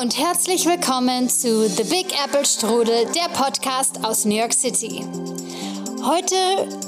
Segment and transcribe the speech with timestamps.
[0.00, 5.04] und herzlich willkommen zu The Big Apple Strudel, der Podcast aus New York City.
[6.04, 6.36] Heute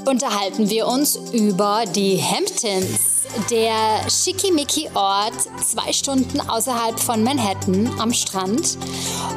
[0.07, 5.35] unterhalten wir uns über die Hamptons, der schickimicki-Ort
[5.65, 8.79] zwei Stunden außerhalb von Manhattan am Strand.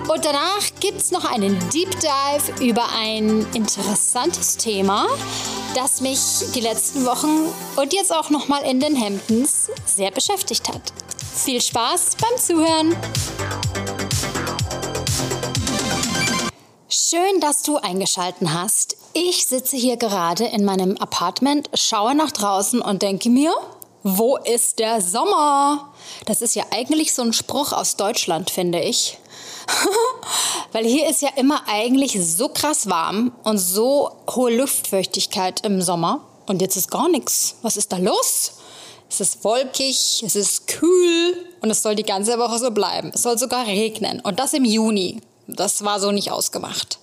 [0.07, 5.07] Und danach gibt es noch einen Deep Dive über ein interessantes Thema,
[5.73, 6.19] das mich
[6.53, 10.93] die letzten Wochen und jetzt auch nochmal in den Hamptons sehr beschäftigt hat.
[11.35, 12.95] Viel Spaß beim Zuhören!
[16.89, 18.97] Schön, dass du eingeschalten hast.
[19.13, 23.53] Ich sitze hier gerade in meinem Apartment, schaue nach draußen und denke mir,
[24.03, 25.93] wo ist der Sommer?
[26.25, 29.17] Das ist ja eigentlich so ein Spruch aus Deutschland, finde ich.
[30.71, 36.21] Weil hier ist ja immer eigentlich so krass warm und so hohe Luftfeuchtigkeit im Sommer.
[36.47, 37.55] Und jetzt ist gar nichts.
[37.61, 38.53] Was ist da los?
[39.13, 43.11] Es ist wolkig, es ist kühl und es soll die ganze Woche so bleiben.
[43.13, 45.21] Es soll sogar regnen und das im Juni.
[45.45, 46.97] Das war so nicht ausgemacht.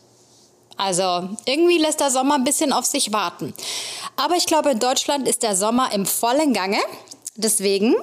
[0.77, 3.55] Also irgendwie lässt der Sommer ein bisschen auf sich warten.
[4.17, 6.81] Aber ich glaube, in Deutschland ist der Sommer im vollen Gange.
[7.37, 7.95] Deswegen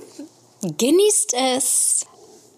[0.61, 2.05] genießt es.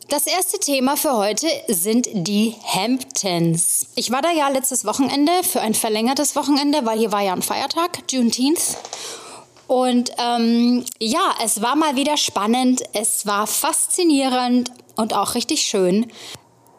[0.08, 3.88] Das erste Thema für heute sind die Hamptons.
[3.96, 7.42] Ich war da ja letztes Wochenende für ein verlängertes Wochenende, weil hier war ja ein
[7.42, 8.78] Feiertag, Juneteenth.
[9.70, 16.12] Und ähm, ja, es war mal wieder spannend, es war faszinierend und auch richtig schön.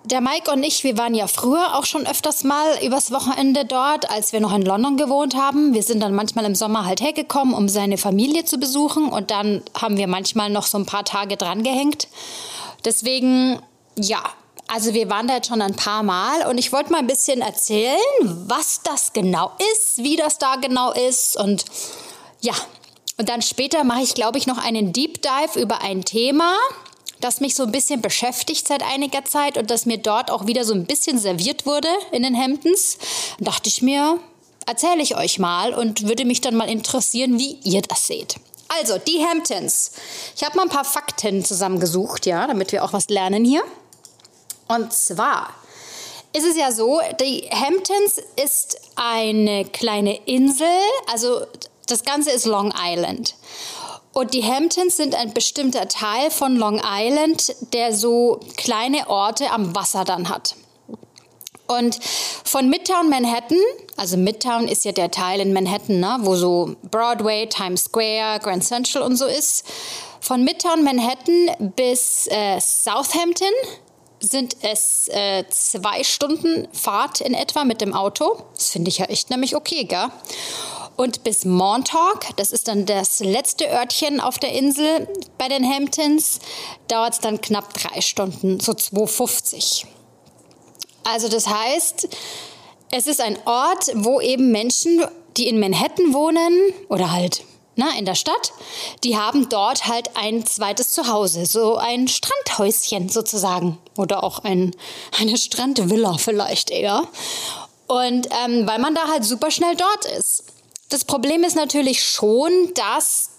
[0.02, 4.10] Der Mike und ich, wir waren ja früher auch schon öfters mal übers Wochenende dort,
[4.10, 5.72] als wir noch in London gewohnt haben.
[5.72, 9.62] Wir sind dann manchmal im Sommer halt hergekommen, um seine Familie zu besuchen und dann
[9.80, 12.08] haben wir manchmal noch so ein paar Tage dran gehängt.
[12.84, 13.60] Deswegen,
[13.94, 14.18] ja,
[14.66, 17.40] also wir waren da jetzt schon ein paar Mal und ich wollte mal ein bisschen
[17.40, 21.66] erzählen, was das genau ist, wie das da genau ist und
[22.40, 22.54] ja,
[23.20, 26.56] und dann später mache ich, glaube ich, noch einen Deep Dive über ein Thema,
[27.20, 30.64] das mich so ein bisschen beschäftigt seit einiger Zeit und das mir dort auch wieder
[30.64, 32.96] so ein bisschen serviert wurde in den Hamptons.
[33.38, 34.18] Dachte ich mir,
[34.64, 38.36] erzähle ich euch mal und würde mich dann mal interessieren, wie ihr das seht.
[38.80, 39.92] Also, die Hamptons.
[40.34, 43.62] Ich habe mal ein paar Fakten zusammengesucht, ja, damit wir auch was lernen hier.
[44.66, 45.50] Und zwar
[46.32, 50.66] ist es ja so, die Hamptons ist eine kleine Insel,
[51.12, 51.44] also
[51.90, 53.34] das Ganze ist Long Island.
[54.12, 59.74] Und die Hamptons sind ein bestimmter Teil von Long Island, der so kleine Orte am
[59.74, 60.56] Wasser dann hat.
[61.68, 63.60] Und von Midtown Manhattan,
[63.96, 68.64] also Midtown ist ja der Teil in Manhattan, ne, wo so Broadway, Times Square, Grand
[68.64, 69.64] Central und so ist.
[70.20, 73.52] Von Midtown Manhattan bis äh, Southampton
[74.18, 78.42] sind es äh, zwei Stunden Fahrt in etwa mit dem Auto.
[78.54, 80.08] Das finde ich ja echt nämlich okay, gell?
[81.00, 86.40] Und bis Montauk, das ist dann das letzte Örtchen auf der Insel bei den Hamptons,
[86.88, 89.86] dauert es dann knapp drei Stunden, so 2,50.
[91.04, 92.06] Also das heißt,
[92.90, 95.02] es ist ein Ort, wo eben Menschen,
[95.38, 96.52] die in Manhattan wohnen
[96.90, 97.44] oder halt
[97.76, 98.52] na, in der Stadt,
[99.02, 104.76] die haben dort halt ein zweites Zuhause, so ein Strandhäuschen sozusagen oder auch ein,
[105.18, 107.08] eine Strandvilla vielleicht eher.
[107.86, 110.44] Und ähm, weil man da halt super schnell dort ist.
[110.90, 113.30] Das Problem ist natürlich schon, dass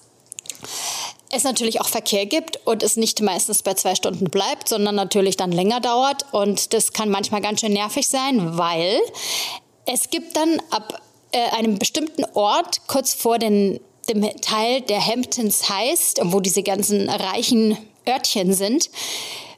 [1.31, 5.37] es natürlich auch Verkehr gibt und es nicht meistens bei zwei Stunden bleibt, sondern natürlich
[5.37, 6.25] dann länger dauert.
[6.31, 8.99] Und das kann manchmal ganz schön nervig sein, weil
[9.85, 11.01] es gibt dann ab
[11.31, 13.79] äh, einem bestimmten Ort kurz vor den,
[14.09, 18.89] dem Teil der Hamptons heißt, wo diese ganzen reichen Örtchen sind,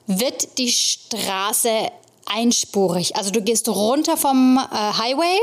[0.07, 1.91] wird die Straße
[2.25, 3.15] einspurig.
[3.15, 5.37] Also du gehst runter vom äh, Highway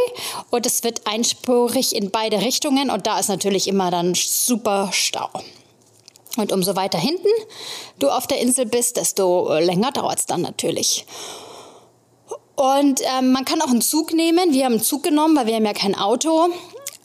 [0.50, 5.28] und es wird einspurig in beide Richtungen und da ist natürlich immer dann super Stau.
[6.36, 7.28] Und umso weiter hinten
[7.98, 11.04] du auf der Insel bist, desto länger dauert es dann natürlich.
[12.54, 14.52] Und ähm, man kann auch einen Zug nehmen.
[14.52, 16.48] Wir haben einen Zug genommen, weil wir haben ja kein Auto.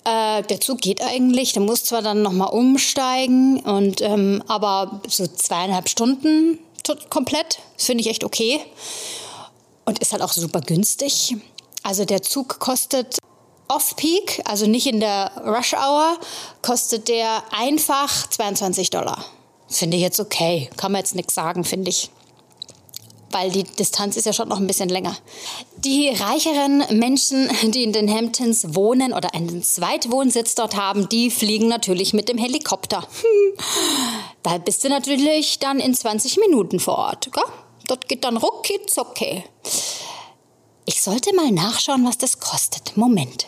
[0.04, 1.54] Äh, der Zug geht eigentlich.
[1.54, 6.60] Der muss zwar dann nochmal umsteigen, und, ähm, aber so zweieinhalb Stunden
[7.10, 7.60] komplett.
[7.78, 8.62] Das finde ich echt okay
[9.86, 11.38] und ist halt auch super günstig.
[11.84, 13.18] Also der Zug kostet
[13.68, 16.18] Off-Peak, also nicht in der Rush-Hour,
[16.62, 19.26] kostet der einfach 22 Dollar.
[19.68, 20.70] Finde ich jetzt okay.
[20.78, 22.10] Kann man jetzt nichts sagen, finde ich.
[23.32, 25.16] Weil die Distanz ist ja schon noch ein bisschen länger.
[25.78, 31.68] Die reicheren Menschen, die in den Hamptons wohnen oder einen Zweitwohnsitz dort haben, die fliegen
[31.68, 33.08] natürlich mit dem Helikopter.
[34.44, 37.32] Da bist du natürlich dann in 20 Minuten vor Ort.
[37.34, 37.44] Gell?
[37.88, 39.44] Das geht dann ruckitz okay.
[40.86, 42.96] Ich sollte mal nachschauen, was das kostet.
[42.98, 43.48] Moment.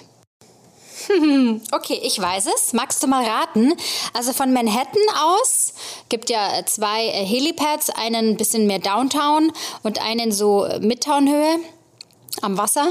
[1.71, 2.73] Okay, ich weiß es.
[2.73, 3.73] Magst du mal raten?
[4.13, 5.73] Also von Manhattan aus
[6.09, 9.51] Gibt ja zwei äh, Helipads, einen ein bisschen mehr Downtown
[9.83, 11.59] und einen so äh, Midtown-Höhe
[12.41, 12.89] am Wasser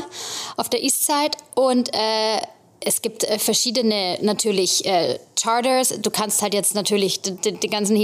[0.56, 1.37] auf der Eastside.
[1.54, 2.38] Und äh,
[2.81, 6.00] es gibt äh, verschiedene natürlich äh, Charters.
[6.00, 7.96] Du kannst halt jetzt natürlich den ganzen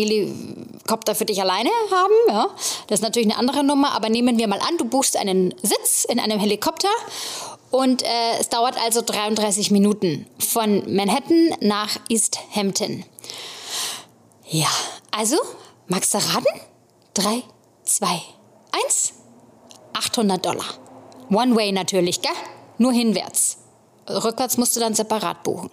[0.92, 2.12] Helikopter für dich alleine haben.
[2.28, 2.46] Ja?
[2.86, 3.92] Das ist natürlich eine andere Nummer.
[3.92, 6.88] Aber nehmen wir mal an, du buchst einen Sitz in einem Helikopter
[7.70, 13.04] und äh, es dauert also 33 Minuten von Manhattan nach East Hampton.
[14.46, 14.68] Ja,
[15.10, 15.36] also,
[15.88, 16.60] magst du raten?
[17.14, 17.42] 3,
[17.84, 18.06] 2,
[18.84, 19.14] 1.
[19.94, 20.66] 800 Dollar.
[21.30, 22.32] One way natürlich, gell?
[22.76, 23.58] Nur hinwärts.
[24.08, 25.70] Rückwärts musst du dann separat buchen.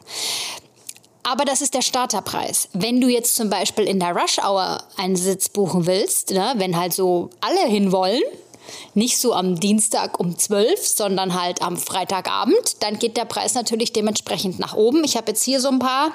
[1.24, 2.70] Aber das ist der Starterpreis.
[2.74, 6.78] Wenn du jetzt zum Beispiel in der Rush Hour einen Sitz buchen willst, ne, wenn
[6.78, 8.22] halt so alle hinwollen,
[8.94, 13.94] nicht so am Dienstag um 12, sondern halt am Freitagabend, dann geht der Preis natürlich
[13.94, 15.04] dementsprechend nach oben.
[15.04, 16.12] Ich habe jetzt hier so ein paar,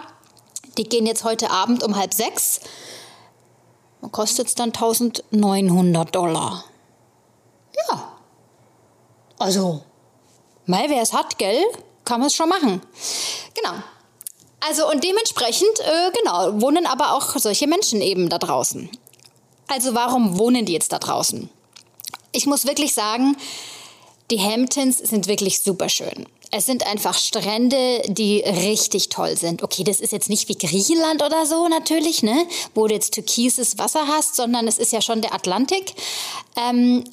[0.78, 2.60] die gehen jetzt heute Abend um halb sechs.
[4.12, 6.64] Kostet es dann 1900 Dollar.
[7.88, 8.12] Ja.
[9.38, 9.82] Also,
[10.66, 11.64] mal wer es hat, gell?
[12.04, 12.82] kann man es schon machen.
[13.54, 13.74] Genau.
[14.66, 18.88] Also und dementsprechend, äh, genau, wohnen aber auch solche Menschen eben da draußen.
[19.66, 21.48] Also warum wohnen die jetzt da draußen?
[22.32, 23.36] Ich muss wirklich sagen,
[24.30, 26.26] die Hamptons sind wirklich super schön.
[26.50, 29.62] Es sind einfach Strände, die richtig toll sind.
[29.62, 33.76] Okay, das ist jetzt nicht wie Griechenland oder so natürlich, ne, wo du jetzt türkises
[33.78, 35.94] Wasser hast, sondern es ist ja schon der Atlantik.
[36.56, 37.04] Ähm,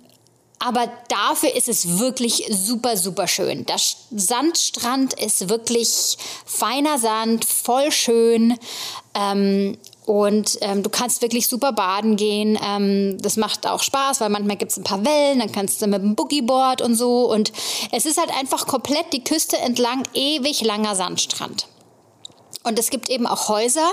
[0.63, 3.65] aber dafür ist es wirklich super, super schön.
[3.65, 3.77] Der
[4.11, 8.59] Sandstrand ist wirklich feiner Sand, voll schön.
[9.15, 9.75] Ähm,
[10.05, 12.59] und ähm, du kannst wirklich super baden gehen.
[12.63, 15.87] Ähm, das macht auch Spaß, weil manchmal gibt es ein paar Wellen, dann kannst du
[15.87, 17.31] mit dem Boogieboard und so.
[17.31, 17.51] Und
[17.91, 21.67] es ist halt einfach komplett die Küste entlang ewig langer Sandstrand.
[22.63, 23.89] Und es gibt eben auch Häuser,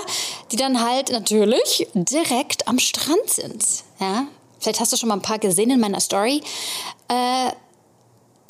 [0.51, 3.65] die dann halt natürlich direkt am Strand sind.
[3.99, 4.27] Ja,
[4.59, 6.41] vielleicht hast du schon mal ein paar gesehen in meiner Story,
[7.07, 7.51] äh,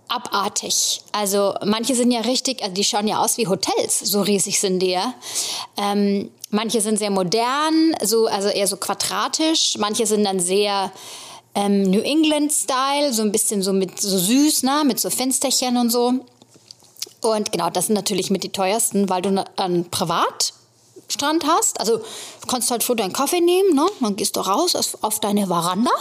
[0.09, 1.01] abartig.
[1.11, 4.79] Also manche sind ja richtig, also die schauen ja aus wie Hotels, so riesig sind
[4.79, 5.13] die ja.
[5.77, 9.77] Ähm, manche sind sehr modern, so, also eher so quadratisch.
[9.77, 10.91] Manche sind dann sehr
[11.55, 14.83] ähm, New England-Style, so ein bisschen so mit so süß, ne?
[14.85, 16.13] mit so Fensterchen und so.
[17.21, 20.53] Und genau, das sind natürlich mit die teuersten, weil du einen privat
[21.09, 21.79] Strand hast.
[21.79, 23.85] Also du kannst halt vor deinen Kaffee nehmen, ne?
[23.99, 25.91] dann gehst du raus auf deine Veranda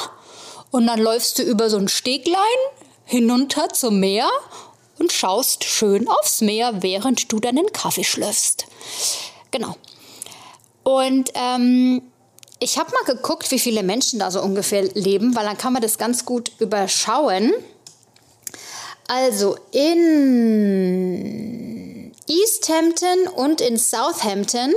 [0.70, 2.37] und dann läufst du über so ein Steglein
[3.05, 4.28] hinunter zum Meer
[4.99, 8.66] und schaust schön aufs Meer, während du deinen Kaffee schlürfst.
[9.50, 9.76] Genau.
[10.82, 12.02] Und ähm,
[12.61, 15.82] ich habe mal geguckt, wie viele Menschen da so ungefähr leben, weil dann kann man
[15.82, 17.52] das ganz gut überschauen.
[19.06, 21.77] Also in
[22.28, 24.72] East Hampton und in Southampton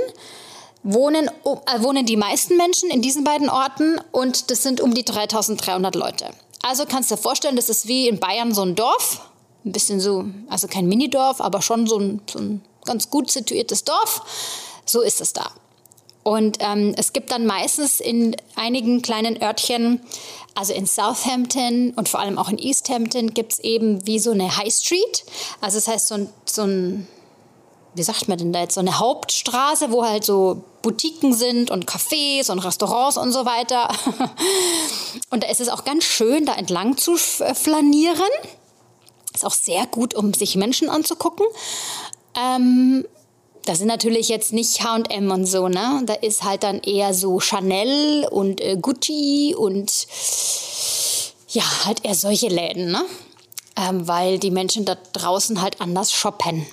[0.82, 5.04] wohnen, äh, wohnen die meisten Menschen in diesen beiden Orten und das sind um die
[5.04, 6.26] 3300 Leute.
[6.62, 9.20] Also kannst du dir vorstellen, das ist wie in Bayern so ein Dorf,
[9.64, 13.84] ein bisschen so, also kein Minidorf, aber schon so ein, so ein ganz gut situiertes
[13.84, 14.22] Dorf.
[14.84, 15.50] So ist es da.
[16.24, 20.00] Und ähm, es gibt dann meistens in einigen kleinen Örtchen,
[20.54, 24.30] also in Southampton und vor allem auch in East Hampton, gibt es eben wie so
[24.30, 25.24] eine High Street.
[25.60, 27.08] Also das heißt so ein, so ein,
[27.94, 31.86] wie sagt man denn da jetzt, so eine Hauptstraße, wo halt so Boutiquen sind und
[31.86, 33.88] Cafés und Restaurants und so weiter.
[35.30, 38.18] Und da ist es auch ganz schön, da entlang zu flanieren.
[39.34, 41.46] Ist auch sehr gut, um sich Menschen anzugucken.
[42.36, 43.06] Ähm,
[43.64, 46.02] das sind natürlich jetzt nicht H&M und so, ne?
[46.04, 50.06] Da ist halt dann eher so Chanel und äh, Gucci und
[51.48, 53.04] ja, halt eher solche Läden, ne?
[53.76, 56.66] Ähm, weil die Menschen da draußen halt anders shoppen.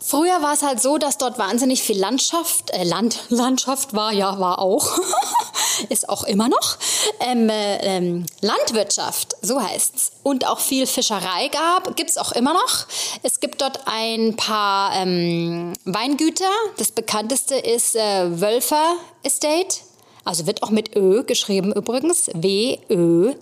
[0.00, 4.38] Früher war es halt so, dass dort wahnsinnig viel Landschaft, äh, Land, Landschaft war, ja,
[4.38, 4.98] war auch,
[5.88, 6.76] ist auch immer noch,
[7.20, 10.12] ähm, äh, ähm, Landwirtschaft, so heißt's.
[10.22, 12.86] Und auch viel Fischerei gab, gibt's auch immer noch.
[13.22, 16.50] Es gibt dort ein paar ähm, Weingüter.
[16.78, 19.78] Das bekannteste ist äh, Wölfer Estate.
[20.24, 22.30] Also wird auch mit Ö geschrieben übrigens.
[22.34, 23.36] W-Ö-L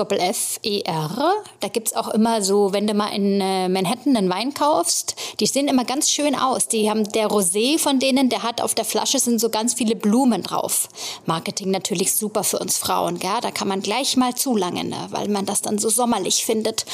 [0.00, 1.34] Doppel-F-E-R.
[1.60, 5.14] Da gibt es auch immer so, wenn du mal in äh, Manhattan einen Wein kaufst,
[5.40, 6.68] die sehen immer ganz schön aus.
[6.68, 9.96] Die haben der Rosé von denen, der hat auf der Flasche sind so ganz viele
[9.96, 10.88] Blumen drauf.
[11.26, 13.40] Marketing natürlich super für uns Frauen, gell?
[13.42, 15.08] da kann man gleich mal zulangen, ne?
[15.10, 16.86] weil man das dann so sommerlich findet.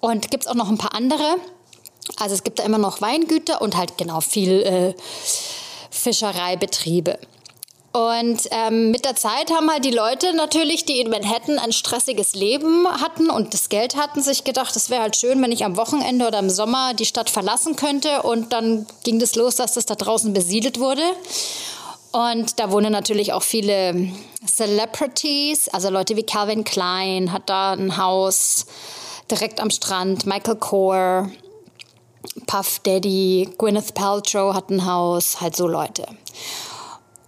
[0.00, 1.36] Und gibt es auch noch ein paar andere.
[2.16, 4.94] Also es gibt da immer noch Weingüter und halt genau viel äh,
[5.90, 7.18] Fischereibetriebe.
[7.94, 12.34] Und ähm, mit der Zeit haben halt die Leute natürlich, die in Manhattan ein stressiges
[12.34, 15.76] Leben hatten und das Geld hatten, sich gedacht, es wäre halt schön, wenn ich am
[15.76, 18.22] Wochenende oder im Sommer die Stadt verlassen könnte.
[18.22, 21.04] Und dann ging das los, dass das da draußen besiedelt wurde.
[22.10, 24.10] Und da wohnen natürlich auch viele
[24.44, 28.66] Celebrities, also Leute wie Calvin Klein hat da ein Haus
[29.30, 31.28] direkt am Strand, Michael Kors,
[32.48, 36.06] Puff Daddy, Gwyneth Paltrow hat ein Haus, halt so Leute.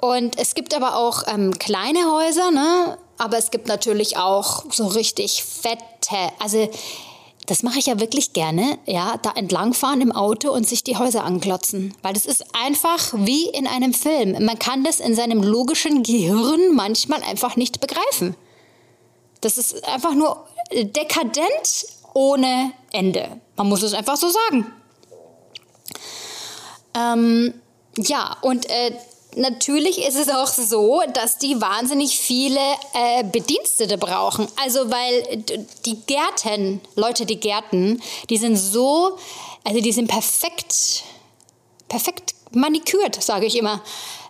[0.01, 2.99] Und es gibt aber auch ähm, kleine Häuser, ne?
[3.19, 6.69] aber es gibt natürlich auch so richtig fette, also
[7.47, 11.23] das mache ich ja wirklich gerne, ja, da entlangfahren im Auto und sich die Häuser
[11.23, 11.95] anklotzen.
[12.03, 14.33] Weil das ist einfach wie in einem Film.
[14.45, 18.35] Man kann das in seinem logischen Gehirn manchmal einfach nicht begreifen.
[19.43, 23.41] Das ist einfach nur dekadent ohne Ende.
[23.55, 24.73] Man muss es einfach so sagen.
[26.95, 27.55] Ähm,
[27.97, 28.91] ja, und äh,
[29.37, 32.61] natürlich ist es auch so, dass die wahnsinnig viele
[32.95, 34.49] äh, Bedienstete brauchen.
[34.63, 35.45] Also weil
[35.85, 39.19] die Gärten, Leute, die Gärten, die sind so,
[39.63, 41.05] also die sind perfekt,
[41.89, 43.83] perfekt manikürt, sage ich immer.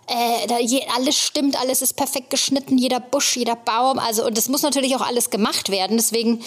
[0.07, 3.99] Äh, da je, alles stimmt, alles ist perfekt geschnitten, jeder Busch, jeder Baum.
[3.99, 5.97] Also und das muss natürlich auch alles gemacht werden.
[5.97, 6.43] Deswegen,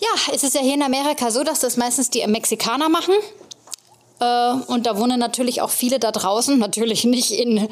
[0.00, 3.14] ja, ist es ja hier in Amerika so, dass das meistens die Mexikaner machen.
[4.22, 7.68] Äh, und da wohnen natürlich auch viele da draußen, natürlich nicht in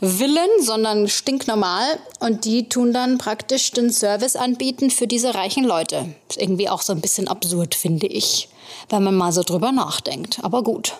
[0.00, 1.98] Villen, sondern stinknormal.
[2.20, 6.14] Und die tun dann praktisch den Service anbieten für diese reichen Leute.
[6.28, 8.48] Ist irgendwie auch so ein bisschen absurd, finde ich,
[8.90, 10.40] wenn man mal so drüber nachdenkt.
[10.42, 10.94] Aber gut.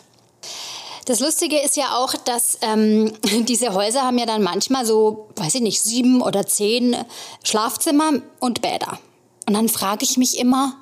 [1.07, 3.13] Das Lustige ist ja auch, dass ähm,
[3.47, 6.97] diese Häuser haben ja dann manchmal so, weiß ich nicht, sieben oder zehn
[7.43, 8.99] Schlafzimmer und Bäder.
[9.47, 10.75] Und dann frage ich mich immer,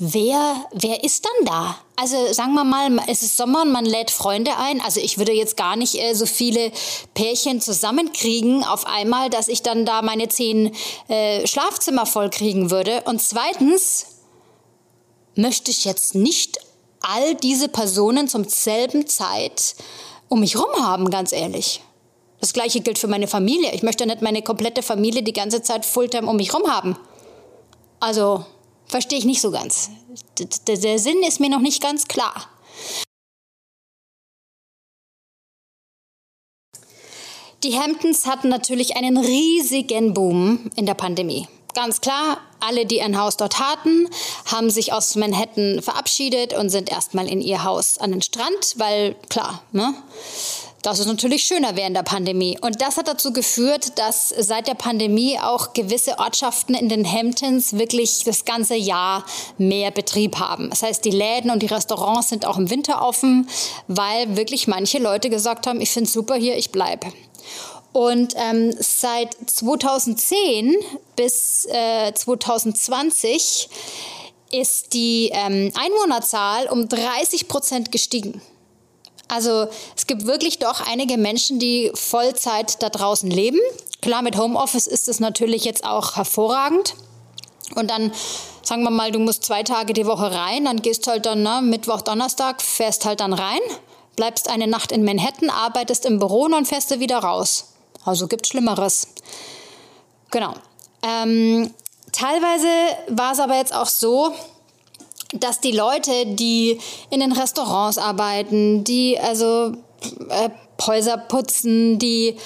[0.00, 1.76] wer, wer ist dann da?
[1.94, 4.80] Also sagen wir mal, es ist Sommer und man lädt Freunde ein.
[4.80, 6.72] Also ich würde jetzt gar nicht äh, so viele
[7.14, 10.74] Pärchen zusammenkriegen auf einmal, dass ich dann da meine zehn
[11.08, 13.02] äh, Schlafzimmer voll kriegen würde.
[13.04, 14.06] Und zweitens
[15.34, 16.58] möchte ich jetzt nicht
[17.02, 19.76] all diese Personen zum selben Zeit
[20.28, 21.82] um mich rum haben, ganz ehrlich.
[22.40, 23.72] Das gleiche gilt für meine Familie.
[23.74, 26.96] Ich möchte nicht meine komplette Familie die ganze Zeit Fulltime um mich rum haben.
[27.98, 28.46] Also
[28.90, 29.90] verstehe ich nicht so ganz.
[30.38, 32.48] D der Sinn ist mir noch nicht ganz klar.
[37.62, 41.46] Die Hamptons hatten natürlich einen riesigen Boom in der Pandemie.
[41.74, 44.08] Ganz klar, alle, die ein Haus dort hatten,
[44.46, 49.14] haben sich aus Manhattan verabschiedet und sind erstmal in ihr Haus an den Strand, weil
[49.28, 49.94] klar, ne?
[50.82, 52.58] Das ist natürlich schöner während der Pandemie.
[52.60, 57.74] Und das hat dazu geführt, dass seit der Pandemie auch gewisse Ortschaften in den Hamptons
[57.74, 59.24] wirklich das ganze Jahr
[59.58, 60.70] mehr Betrieb haben.
[60.70, 63.48] Das heißt, die Läden und die Restaurants sind auch im Winter offen,
[63.88, 67.08] weil wirklich manche Leute gesagt haben, ich finde es super hier, ich bleibe.
[67.92, 70.76] Und ähm, seit 2010
[71.16, 73.68] bis äh, 2020
[74.52, 78.40] ist die ähm, Einwohnerzahl um 30 Prozent gestiegen.
[79.30, 83.60] Also es gibt wirklich doch einige Menschen, die Vollzeit da draußen leben.
[84.02, 86.94] Klar, mit Homeoffice ist es natürlich jetzt auch hervorragend.
[87.76, 88.12] Und dann
[88.62, 91.60] sagen wir mal, du musst zwei Tage die Woche rein, dann gehst halt dann ne,
[91.62, 93.60] Mittwoch, Donnerstag, fährst halt dann rein,
[94.16, 97.72] bleibst eine Nacht in Manhattan, arbeitest im Büro und dann fährst du wieder raus.
[98.04, 99.08] Also gibt Schlimmeres.
[100.30, 100.54] Genau.
[101.02, 101.72] Ähm,
[102.12, 102.68] teilweise
[103.08, 104.32] war es aber jetzt auch so,
[105.32, 106.78] dass die Leute, die
[107.10, 109.72] in den Restaurants arbeiten, die also
[110.28, 110.50] äh,
[110.86, 112.36] Häuser putzen, die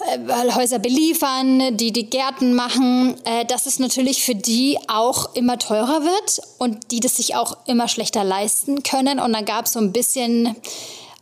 [0.00, 5.58] äh, Häuser beliefern, die die Gärten machen, äh, dass es natürlich für die auch immer
[5.58, 9.20] teurer wird und die das sich auch immer schlechter leisten können.
[9.20, 10.56] Und dann gab es so ein bisschen,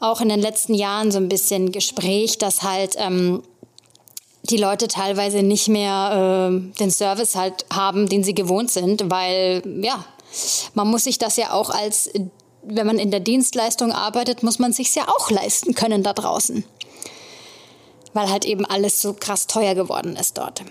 [0.00, 3.42] auch in den letzten Jahren, so ein bisschen Gespräch, dass halt ähm,
[4.44, 9.62] die Leute teilweise nicht mehr äh, den Service halt haben, den sie gewohnt sind, weil
[9.82, 10.04] ja,
[10.74, 12.10] man muss sich das ja auch als,
[12.62, 16.64] wenn man in der Dienstleistung arbeitet, muss man sich ja auch leisten können da draußen.
[18.12, 20.62] Weil halt eben alles so krass teuer geworden ist dort.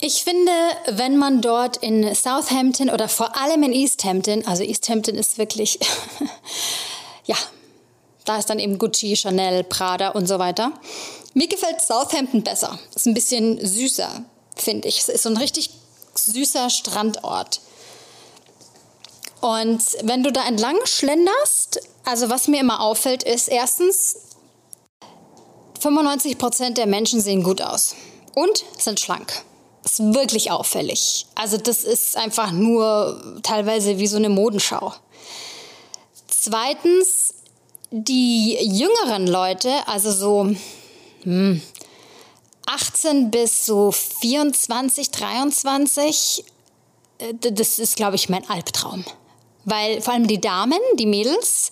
[0.00, 0.52] Ich finde,
[0.88, 5.38] wenn man dort in Southampton oder vor allem in East Hampton, also East Hampton ist
[5.38, 5.78] wirklich,
[7.24, 7.36] ja,
[8.24, 10.72] da ist dann eben Gucci, Chanel, Prada und so weiter.
[11.32, 12.78] Mir gefällt Southampton besser.
[12.94, 14.24] Ist ein bisschen süßer,
[14.56, 14.98] finde ich.
[14.98, 15.70] Es ist so ein richtig
[16.18, 17.60] süßer Strandort.
[19.40, 24.16] Und wenn du da entlang schlenderst, also was mir immer auffällt, ist erstens,
[25.80, 27.94] 95 Prozent der Menschen sehen gut aus
[28.34, 29.44] und sind schlank.
[29.84, 31.26] Ist wirklich auffällig.
[31.34, 34.94] Also das ist einfach nur teilweise wie so eine Modenschau.
[36.26, 37.34] Zweitens,
[37.90, 40.56] die jüngeren Leute, also so
[41.24, 41.60] hm,
[42.66, 46.44] 18 bis so 24, 23,
[47.18, 49.04] äh, das ist, glaube ich, mein Albtraum.
[49.64, 51.70] Weil vor allem die Damen, die Mädels,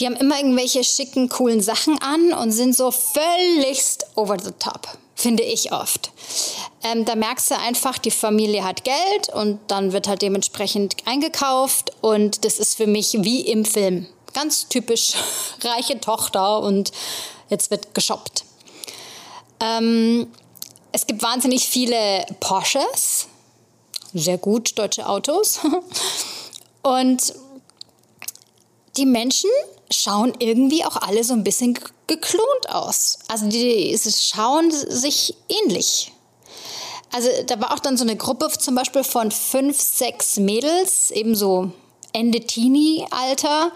[0.00, 4.88] Die haben immer irgendwelche schicken, coolen Sachen an und sind so völligst over the top,
[5.14, 6.10] finde ich oft.
[6.82, 11.92] Ähm, da merkst du einfach, die Familie hat Geld und dann wird halt dementsprechend eingekauft
[12.00, 14.06] und das ist für mich wie im Film.
[14.32, 15.12] Ganz typisch
[15.62, 16.90] reiche Tochter und
[17.50, 18.44] jetzt wird geshoppt.
[19.62, 20.26] Ähm,
[20.90, 23.28] es gibt wahnsinnig viele Porsches,
[24.12, 25.60] sehr gut deutsche Autos.
[26.82, 27.32] Und
[28.96, 29.50] die Menschen
[29.90, 33.20] schauen irgendwie auch alle so ein bisschen geklont aus.
[33.28, 36.12] Also die, sie schauen sich ähnlich.
[37.12, 41.34] Also da war auch dann so eine Gruppe zum Beispiel von fünf, sechs Mädels, eben
[41.34, 41.70] so
[42.12, 43.70] Ende Teenie-Alter.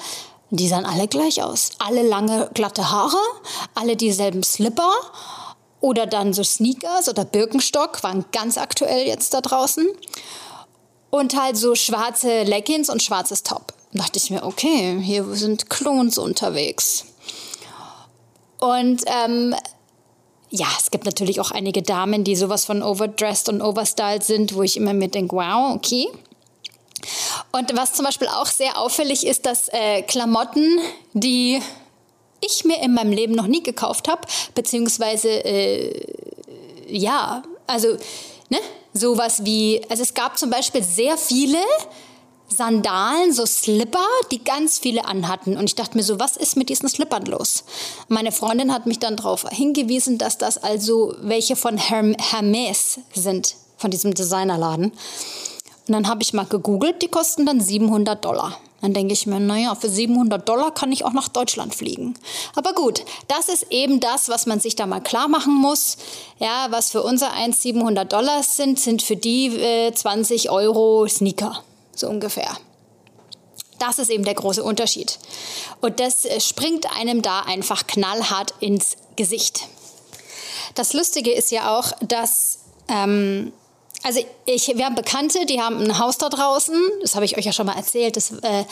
[0.50, 1.70] Die sahen alle gleich aus.
[1.78, 3.18] Alle lange, glatte Haare,
[3.74, 4.92] alle dieselben Slipper
[5.86, 9.86] oder dann so Sneakers oder Birkenstock waren ganz aktuell jetzt da draußen.
[11.10, 13.72] Und halt so schwarze Leggings und schwarzes Top.
[13.92, 17.04] Da dachte ich mir, okay, hier sind Klons unterwegs.
[18.58, 19.54] Und ähm,
[20.50, 24.64] ja, es gibt natürlich auch einige Damen, die sowas von overdressed und overstyled sind, wo
[24.64, 26.08] ich immer mir denke, wow, okay.
[27.52, 30.80] Und was zum Beispiel auch sehr auffällig ist, dass äh, Klamotten,
[31.12, 31.62] die
[32.40, 34.22] ich mir in meinem Leben noch nie gekauft habe,
[34.54, 36.04] beziehungsweise äh,
[36.88, 37.96] ja, also
[38.48, 38.58] ne,
[38.92, 41.58] sowas wie, also es gab zum Beispiel sehr viele
[42.48, 45.56] Sandalen, so Slipper, die ganz viele anhatten.
[45.56, 47.64] Und ich dachte mir so, was ist mit diesen Slippern los?
[48.08, 53.56] Meine Freundin hat mich dann darauf hingewiesen, dass das also welche von Herm Hermes sind,
[53.76, 54.92] von diesem Designerladen.
[55.88, 58.58] Und dann habe ich mal gegoogelt, die kosten dann 700 Dollar.
[58.82, 62.14] Dann denke ich mir, naja, für 700 Dollar kann ich auch nach Deutschland fliegen.
[62.54, 65.96] Aber gut, das ist eben das, was man sich da mal klar machen muss.
[66.38, 71.62] Ja, was für unser 1 700 Dollar sind, sind für die äh, 20 Euro Sneaker,
[71.94, 72.56] so ungefähr.
[73.78, 75.18] Das ist eben der große Unterschied.
[75.80, 79.68] Und das äh, springt einem da einfach knallhart ins Gesicht.
[80.74, 83.52] Das Lustige ist ja auch, dass ähm,
[84.02, 87.44] also ich, wir haben Bekannte, die haben ein Haus da draußen, das habe ich euch
[87.44, 88.64] ja schon mal erzählt, äh,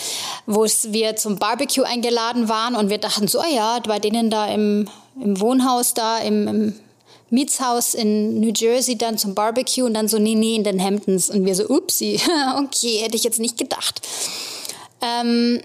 [0.47, 4.47] wo wir zum Barbecue eingeladen waren und wir dachten so, oh ja, bei denen da
[4.47, 4.89] im,
[5.21, 6.81] im Wohnhaus da, im, im
[7.31, 11.31] Mietshaus in New Jersey dann zum Barbecue und dann so, nee, nee, in den Hamptons.
[11.31, 12.21] Und wir so, upsi,
[12.59, 14.01] okay, hätte ich jetzt nicht gedacht.
[15.01, 15.61] Ähm,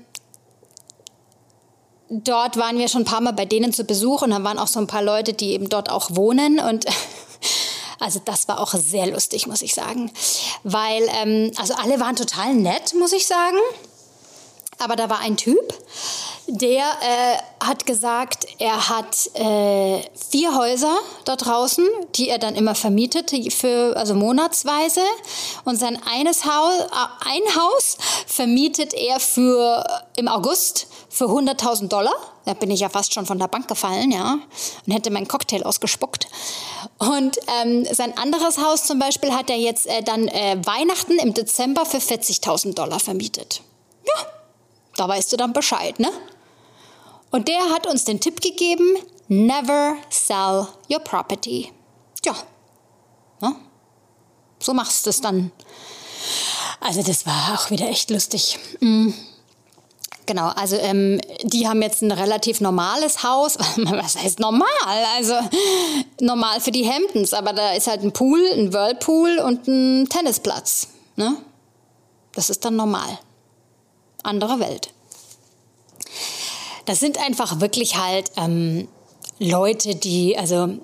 [2.10, 4.68] dort waren wir schon ein paar Mal bei denen zu Besuch und da waren auch
[4.68, 6.86] so ein paar Leute, die eben dort auch wohnen und
[8.00, 10.12] Also das war auch sehr lustig, muss ich sagen.
[10.64, 13.58] Weil, ähm, also alle waren total nett, muss ich sagen.
[14.82, 15.74] Aber da war ein Typ,
[16.48, 21.86] der äh, hat gesagt, er hat äh, vier Häuser da draußen,
[22.16, 25.02] die er dann immer vermietet, für, also monatsweise.
[25.66, 29.86] Und sein eines Haus, äh, ein Haus vermietet er für
[30.16, 32.16] im August für 100.000 Dollar.
[32.50, 34.40] Da bin ich ja fast schon von der Bank gefallen, ja,
[34.88, 36.28] und hätte meinen Cocktail ausgespuckt.
[36.98, 41.36] Und ähm, sein anderes Haus zum Beispiel hat er jetzt äh, dann äh, Weihnachten im
[41.36, 43.62] Dezember für 40.000 Dollar vermietet.
[44.04, 44.26] Ja,
[44.96, 46.10] da weißt du dann Bescheid, ne?
[47.30, 51.72] Und der hat uns den Tipp gegeben, never sell your property.
[52.26, 52.36] Ja,
[53.42, 53.58] ne?
[54.58, 55.52] so machst du es dann.
[56.80, 58.58] Also das war auch wieder echt lustig.
[58.80, 59.14] Mhm.
[60.30, 63.58] Genau, also ähm, die haben jetzt ein relativ normales Haus.
[63.78, 64.68] Was heißt normal?
[65.16, 65.34] Also
[66.22, 70.90] normal für die Hamptons, aber da ist halt ein Pool, ein Whirlpool und ein Tennisplatz.
[71.16, 71.36] Ne?
[72.36, 73.18] Das ist dann normal.
[74.22, 74.94] Andere Welt.
[76.86, 78.88] Das sind einfach wirklich halt ähm,
[79.40, 80.78] Leute, die, also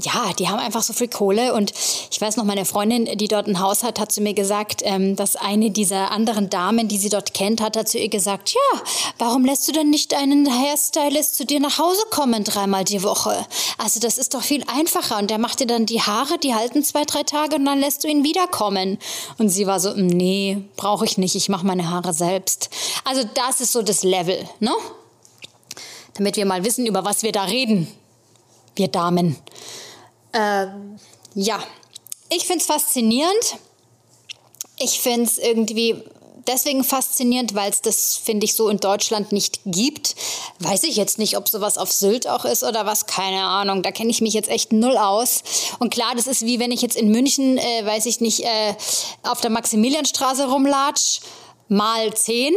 [0.00, 1.54] ja, die haben einfach so viel Kohle.
[1.54, 1.72] Und
[2.10, 5.14] ich weiß noch, meine Freundin, die dort ein Haus hat, hat zu mir gesagt, ähm,
[5.14, 8.80] dass eine dieser anderen Damen, die sie dort kennt, hat, hat zu ihr gesagt, ja,
[9.18, 13.46] warum lässt du denn nicht einen Hairstylist zu dir nach Hause kommen dreimal die Woche?
[13.78, 15.18] Also das ist doch viel einfacher.
[15.18, 18.02] Und der macht dir dann die Haare, die halten zwei, drei Tage und dann lässt
[18.02, 18.98] du ihn wiederkommen.
[19.38, 22.68] Und sie war so, nee, brauche ich nicht, ich mache meine Haare selbst.
[23.04, 24.72] Also das ist so das Level, ne?
[26.14, 27.88] Damit wir mal wissen, über was wir da reden,
[28.76, 29.36] wir Damen.
[30.34, 30.96] Ähm,
[31.34, 31.62] ja,
[32.28, 33.56] ich finde es faszinierend.
[34.78, 36.02] Ich finde es irgendwie
[36.46, 40.14] deswegen faszinierend, weil es das, finde ich, so in Deutschland nicht gibt.
[40.58, 43.82] Weiß ich jetzt nicht, ob sowas auf Sylt auch ist oder was, keine Ahnung.
[43.82, 45.42] Da kenne ich mich jetzt echt null aus.
[45.78, 48.74] Und klar, das ist wie wenn ich jetzt in München, äh, weiß ich nicht, äh,
[49.22, 51.20] auf der Maximilianstraße rumlatsch,
[51.68, 52.54] mal zehn.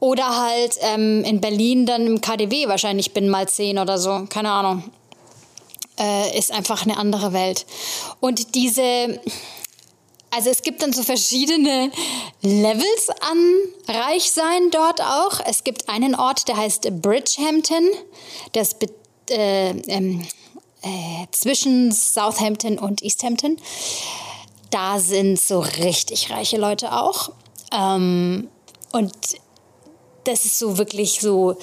[0.00, 4.26] Oder halt ähm, in Berlin dann im KDW wahrscheinlich bin mal zehn oder so.
[4.28, 4.82] Keine Ahnung
[5.98, 7.66] äh, ist einfach eine andere Welt.
[8.20, 9.20] Und diese,
[10.30, 11.90] also es gibt dann so verschiedene
[12.42, 15.40] Levels an Reichsein dort auch.
[15.46, 17.88] Es gibt einen Ort, der heißt Bridgehampton.
[18.54, 18.76] Ist
[19.30, 20.26] äh, ähm,
[20.82, 23.56] äh, zwischen Southampton und Easthampton.
[24.70, 27.30] Da sind so richtig reiche Leute auch.
[27.72, 28.48] Ähm,
[28.92, 29.12] und
[30.24, 31.56] das ist so wirklich so,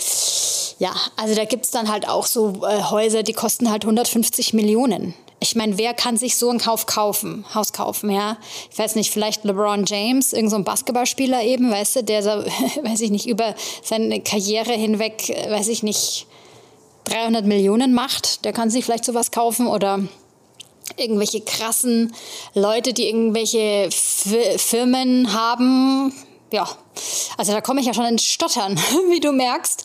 [0.79, 4.53] ja, also da gibt es dann halt auch so äh, Häuser, die kosten halt 150
[4.53, 5.13] Millionen.
[5.41, 8.37] Ich meine, wer kann sich so ein Kauf kaufen, Haus kaufen, ja?
[8.69, 12.29] Ich weiß nicht, vielleicht LeBron James, irgendein so Basketballspieler eben, weißt du, der so,
[12.83, 16.27] weiß ich nicht, über seine Karriere hinweg, weiß ich nicht,
[17.05, 19.99] 300 Millionen macht, der kann sich vielleicht sowas kaufen oder
[20.97, 22.13] irgendwelche krassen
[22.53, 26.13] Leute, die irgendwelche F Firmen haben.
[26.51, 26.67] Ja,
[27.37, 28.77] also da komme ich ja schon ins Stottern,
[29.09, 29.83] wie du merkst.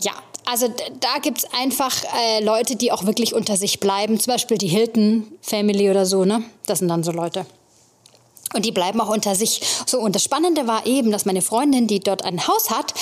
[0.00, 0.12] Ja,
[0.44, 4.18] also da gibt es einfach äh, Leute, die auch wirklich unter sich bleiben.
[4.20, 6.42] Zum Beispiel die Hilton Family oder so, ne?
[6.66, 7.46] Das sind dann so Leute.
[8.54, 9.60] Und die bleiben auch unter sich.
[9.86, 12.94] So, und das Spannende war eben, dass meine Freundin, die dort ein Haus hat,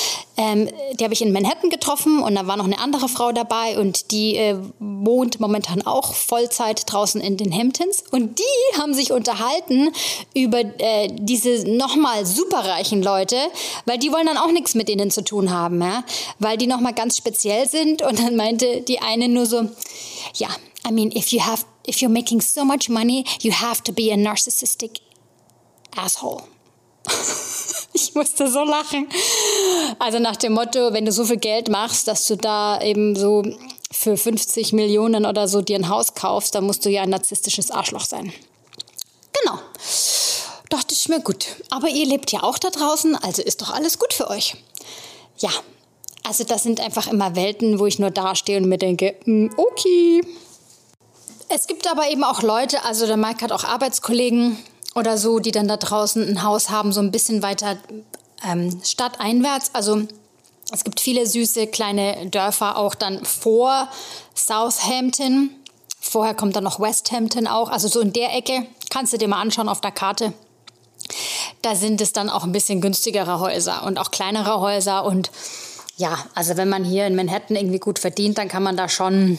[0.43, 3.79] ähm, die habe ich in Manhattan getroffen und da war noch eine andere Frau dabei
[3.79, 8.03] und die äh, wohnt momentan auch Vollzeit draußen in den Hamptons.
[8.11, 9.91] Und die haben sich unterhalten
[10.35, 13.37] über äh, diese nochmal superreichen Leute,
[13.85, 16.03] weil die wollen dann auch nichts mit denen zu tun haben, ja?
[16.41, 18.03] weil die nochmal ganz speziell sind.
[18.03, 19.69] Und dann meinte die eine nur so,
[20.35, 20.49] ja,
[20.89, 24.13] I mean, if you have, if you're making so much money, you have to be
[24.13, 25.01] a narcissistic
[25.97, 26.52] Asshole.
[27.93, 29.09] ich musste so lachen.
[29.99, 33.43] Also nach dem Motto, wenn du so viel Geld machst, dass du da eben so
[33.91, 37.71] für 50 Millionen oder so dir ein Haus kaufst, dann musst du ja ein narzisstisches
[37.71, 38.33] Arschloch sein.
[39.41, 39.59] Genau.
[40.69, 41.47] Dachte ich mir gut.
[41.71, 44.57] Aber ihr lebt ja auch da draußen, also ist doch alles gut für euch.
[45.39, 45.51] Ja,
[46.25, 50.23] also das sind einfach immer Welten, wo ich nur dastehe und mir denke, hm, okay.
[51.49, 54.57] Es gibt aber eben auch Leute, also der Mike hat auch Arbeitskollegen,
[54.95, 57.77] oder so, die dann da draußen ein Haus haben, so ein bisschen weiter
[58.47, 59.75] ähm, stadteinwärts.
[59.75, 60.03] Also
[60.73, 63.89] es gibt viele süße kleine Dörfer auch dann vor
[64.35, 65.51] Southampton.
[66.01, 67.71] Vorher kommt dann noch Westhampton auch.
[67.71, 70.33] Also so in der Ecke kannst du dir mal anschauen auf der Karte.
[71.63, 75.05] Da sind es dann auch ein bisschen günstigere Häuser und auch kleinere Häuser.
[75.05, 75.31] Und
[75.97, 79.39] ja, also wenn man hier in Manhattan irgendwie gut verdient, dann kann man da schon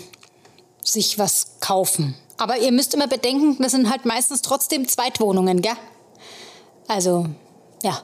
[0.83, 2.15] sich was kaufen.
[2.37, 5.77] Aber ihr müsst immer bedenken, das sind halt meistens trotzdem Zweitwohnungen, gell?
[6.87, 7.27] Also,
[7.83, 8.01] ja.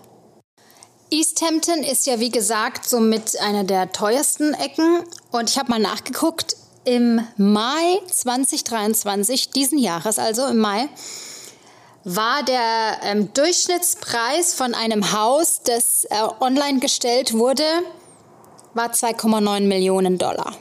[1.12, 6.56] Easthampton ist ja wie gesagt somit einer der teuersten Ecken und ich habe mal nachgeguckt,
[6.86, 10.88] im Mai 2023, diesen Jahres also im Mai,
[12.04, 17.64] war der ähm, Durchschnittspreis von einem Haus, das äh, online gestellt wurde,
[18.74, 20.56] war 2,9 Millionen Dollar.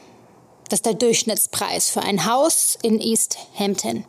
[0.68, 4.04] Das ist der Durchschnittspreis für ein Haus in East Hampton.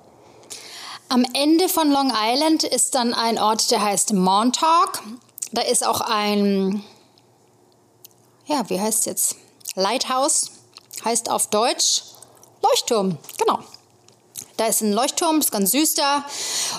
[1.07, 5.01] Am Ende von Long Island ist dann ein Ort, der heißt Montauk.
[5.51, 6.83] Da ist auch ein,
[8.45, 9.35] ja, wie heißt es jetzt?
[9.75, 10.51] Lighthouse,
[11.03, 12.03] heißt auf Deutsch
[12.61, 13.59] Leuchtturm, genau.
[14.59, 16.25] Da ist ein Leuchtturm, ist ganz süß da.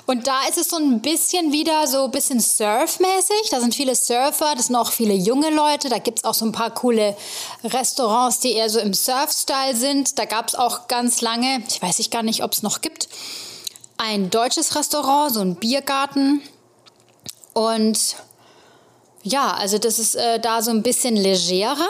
[0.04, 3.48] Und da ist es so ein bisschen wieder so ein bisschen surfmäßig.
[3.50, 5.88] Da sind viele Surfer, das sind auch viele junge Leute.
[5.88, 7.16] Da gibt es auch so ein paar coole
[7.64, 10.18] Restaurants, die eher so im Surf-Style sind.
[10.18, 13.08] Da gab es auch ganz lange, ich weiß ich gar nicht, ob es noch gibt,
[13.96, 16.42] ein deutsches Restaurant, so ein Biergarten.
[17.54, 18.16] Und
[19.22, 21.88] ja, also das ist äh, da so ein bisschen legerer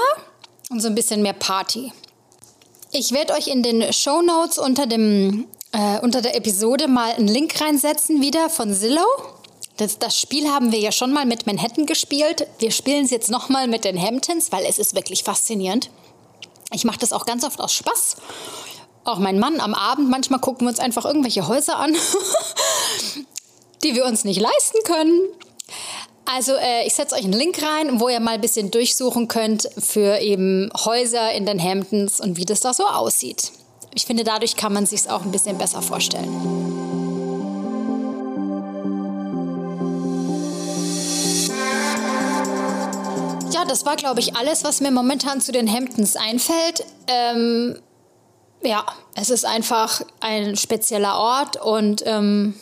[0.70, 1.92] und so ein bisschen mehr Party.
[2.92, 7.28] Ich werde euch in den Show Notes unter dem äh, unter der Episode mal einen
[7.28, 9.06] Link reinsetzen wieder von Zillow.
[9.76, 12.46] Das, das, Spiel haben wir ja schon mal mit Manhattan gespielt.
[12.58, 15.90] Wir spielen es jetzt nochmal mit den Hamptons, weil es ist wirklich faszinierend.
[16.72, 18.16] Ich mache das auch ganz oft aus Spaß.
[19.04, 21.96] Auch mein Mann am Abend, manchmal gucken wir uns einfach irgendwelche Häuser an,
[23.82, 25.20] die wir uns nicht leisten können.
[26.26, 29.68] Also äh, ich setze euch einen Link rein, wo ihr mal ein bisschen durchsuchen könnt
[29.78, 33.50] für eben Häuser in den Hamptons und wie das da so aussieht
[33.94, 36.30] ich finde, dadurch kann man sich es auch ein bisschen besser vorstellen.
[43.52, 46.84] Ja, das war, glaube ich, alles, was mir momentan zu den Hamptons einfällt.
[47.08, 47.78] Ähm,
[48.62, 52.54] ja, es ist einfach ein spezieller Ort und ähm,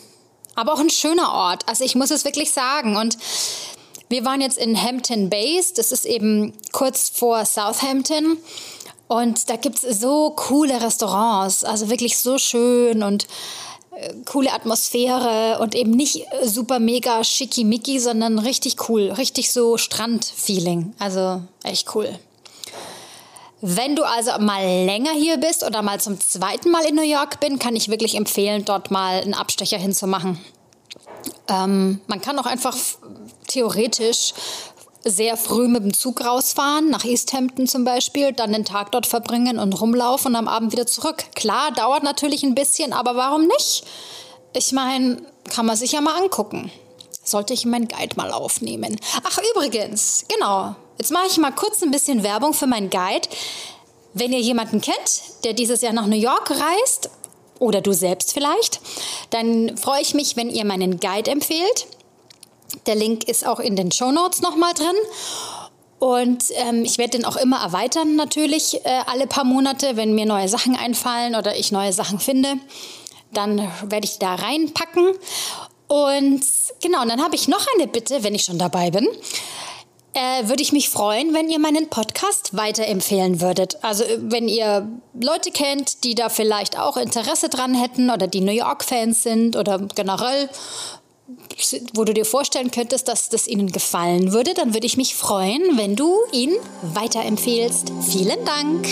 [0.55, 1.69] aber auch ein schöner Ort.
[1.69, 2.97] Also ich muss es wirklich sagen.
[2.97, 3.17] Und
[4.09, 8.39] wir waren jetzt in Hampton Bays, das ist eben kurz vor Southampton.
[9.09, 13.27] Und da gibt es so coole Restaurants, also wirklich so schön und
[13.97, 20.95] äh, coole Atmosphäre und eben nicht super mega schickimicki, sondern richtig cool, richtig so Strandfeeling.
[20.99, 22.19] Also echt cool.
[23.61, 27.41] Wenn du also mal länger hier bist oder mal zum zweiten Mal in New York
[27.41, 30.39] bin, kann ich wirklich empfehlen, dort mal einen Abstecher hinzumachen.
[31.49, 32.77] Ähm, man kann auch einfach
[33.49, 34.33] theoretisch
[35.05, 39.07] sehr früh mit dem Zug rausfahren, nach East Hampton zum Beispiel, dann den Tag dort
[39.07, 41.25] verbringen und rumlaufen und am Abend wieder zurück.
[41.35, 43.85] Klar, dauert natürlich ein bisschen, aber warum nicht?
[44.55, 46.71] Ich meine, kann man sich ja mal angucken.
[47.23, 48.99] Sollte ich meinen Guide mal aufnehmen.
[49.23, 50.75] Ach, übrigens, genau.
[50.99, 53.29] Jetzt mache ich mal kurz ein bisschen Werbung für meinen Guide.
[54.15, 57.11] Wenn ihr jemanden kennt, der dieses Jahr nach New York reist,
[57.59, 58.81] oder du selbst vielleicht,
[59.31, 61.87] dann freue ich mich, wenn ihr meinen Guide empfehlt.
[62.87, 64.97] Der Link ist auch in den Show Notes nochmal drin.
[65.99, 70.27] Und ähm, ich werde den auch immer erweitern, natürlich, äh, alle paar Monate, wenn mir
[70.27, 72.55] neue Sachen einfallen oder ich neue Sachen finde.
[73.33, 75.09] Dann werde ich da reinpacken.
[75.89, 76.43] Und
[76.81, 79.09] genau, und dann habe ich noch eine Bitte, wenn ich schon dabei bin
[80.19, 83.79] äh, würde ich mich freuen, wenn ihr meinen Podcast weiterempfehlen würdet.
[83.83, 88.41] Also äh, wenn ihr Leute kennt, die da vielleicht auch Interesse dran hätten oder die
[88.41, 90.49] New York-Fans sind oder generell,
[91.95, 95.77] wo du dir vorstellen könntest, dass das ihnen gefallen würde, dann würde ich mich freuen,
[95.77, 97.93] wenn du ihn weiterempfehlst.
[98.09, 98.87] Vielen Dank.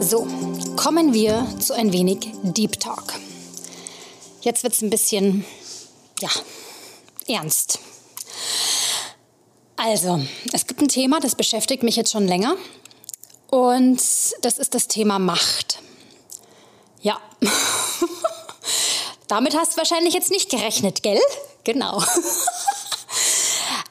[0.00, 0.26] So,
[0.76, 3.14] kommen wir zu ein wenig Deep Talk.
[4.42, 5.44] Jetzt wird es ein bisschen,
[6.20, 6.28] ja,
[7.26, 7.78] ernst.
[9.76, 10.20] Also,
[10.52, 12.56] es gibt ein Thema, das beschäftigt mich jetzt schon länger.
[13.50, 14.00] Und
[14.42, 15.73] das ist das Thema Macht.
[17.04, 17.20] Ja.
[19.28, 21.20] Damit hast du wahrscheinlich jetzt nicht gerechnet, gell?
[21.62, 22.02] Genau.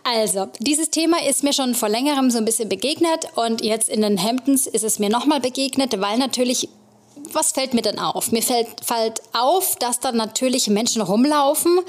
[0.06, 4.02] Also, dieses Thema ist mir schon vor längerem so ein bisschen begegnet und jetzt in
[4.02, 6.68] den Hamptons ist es mir nochmal begegnet, weil natürlich
[7.32, 8.34] was fällt mir denn auf?
[8.34, 11.80] Mir fällt, fällt auf, dass da natürlich Menschen rumlaufen,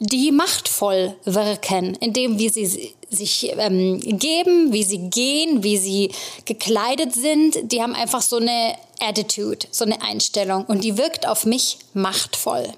[0.00, 6.10] die machtvoll wirken, indem wie sie sich ähm, geben, wie sie gehen, wie sie
[6.44, 7.72] gekleidet sind.
[7.72, 12.72] Die haben einfach so eine Attitude, so eine Einstellung und die wirkt auf mich machtvoll.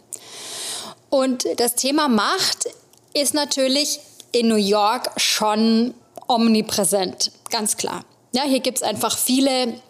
[1.09, 2.67] Und das Thema Macht
[3.15, 4.01] ist natürlich
[4.33, 5.95] in New York schon
[6.29, 8.05] omnipräsent, ganz klar.
[8.33, 9.81] Ja, hier gibt es einfach viele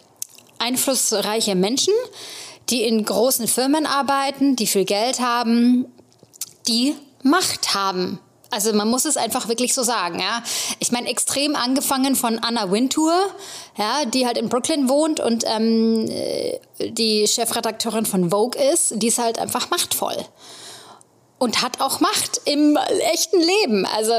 [0.57, 1.93] einflussreiche Menschen,
[2.69, 5.85] die in großen Firmen arbeiten, die viel Geld haben,
[6.67, 8.19] die Macht haben.
[8.51, 10.43] Also man muss es einfach wirklich so sagen, ja.
[10.79, 13.13] Ich meine, extrem angefangen von Anna Wintour,
[13.77, 19.07] ja, die halt in Brooklyn wohnt und ähm, äh, die Chefredakteurin von Vogue ist, die
[19.07, 20.17] ist halt einfach machtvoll
[21.39, 22.77] und hat auch Macht im
[23.11, 23.87] echten Leben.
[23.87, 24.13] Also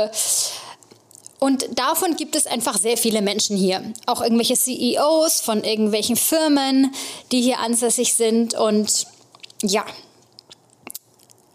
[1.42, 3.82] und davon gibt es einfach sehr viele Menschen hier.
[4.06, 6.94] Auch irgendwelche CEOs von irgendwelchen Firmen,
[7.32, 8.54] die hier ansässig sind.
[8.54, 9.06] Und
[9.60, 9.84] ja.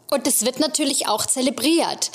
[0.09, 2.11] Und es wird natürlich auch zelebriert.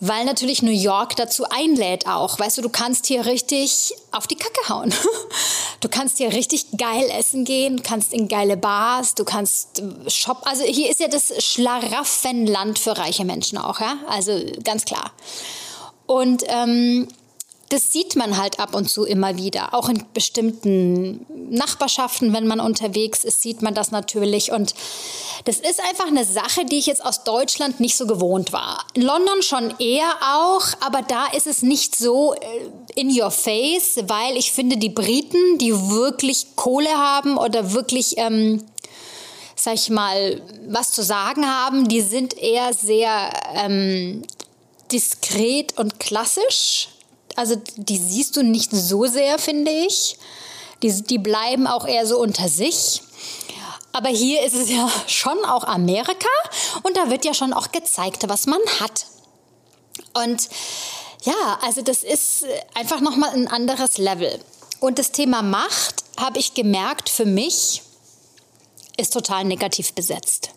[0.00, 2.38] Weil natürlich New York dazu einlädt auch.
[2.38, 4.94] Weißt du, du kannst hier richtig auf die Kacke hauen.
[5.80, 10.42] Du kannst hier richtig geil essen gehen, kannst in geile Bars, du kannst shoppen.
[10.44, 13.96] Also hier ist ja das Schlaraffenland für reiche Menschen auch, ja?
[14.08, 15.12] Also ganz klar.
[16.06, 17.06] Und ähm,
[17.68, 19.74] das sieht man halt ab und zu immer wieder.
[19.74, 24.52] Auch in bestimmten Nachbarschaften, wenn man unterwegs ist, sieht man das natürlich.
[24.52, 24.74] Und
[25.44, 28.86] das ist einfach eine Sache, die ich jetzt aus Deutschland nicht so gewohnt war.
[28.94, 32.38] In London schon eher auch, aber da ist es nicht so äh,
[32.94, 38.64] in your face, weil ich finde, die Briten, die wirklich Kohle haben oder wirklich, ähm,
[39.56, 44.22] sag ich mal, was zu sagen haben, die sind eher sehr ähm,
[44.90, 46.88] diskret und klassisch.
[47.38, 50.18] Also die siehst du nicht so sehr, finde ich.
[50.82, 53.00] Die, die bleiben auch eher so unter sich.
[53.92, 56.26] Aber hier ist es ja schon auch Amerika
[56.82, 59.06] und da wird ja schon auch gezeigt, was man hat.
[60.14, 60.48] Und
[61.22, 64.40] ja, also das ist einfach nochmal ein anderes Level.
[64.80, 67.82] Und das Thema Macht, habe ich gemerkt, für mich
[68.96, 70.50] ist total negativ besetzt.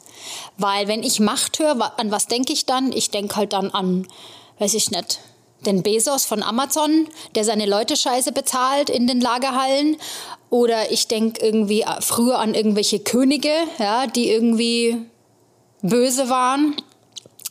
[0.57, 2.91] Weil wenn ich Macht höre, an was denke ich dann?
[2.91, 4.07] Ich denke halt dann an,
[4.57, 5.19] weiß ich nicht,
[5.65, 9.97] den Bezos von Amazon, der seine Leute scheiße bezahlt in den Lagerhallen.
[10.49, 14.97] Oder ich denke irgendwie früher an irgendwelche Könige, ja, die irgendwie
[15.81, 16.75] böse waren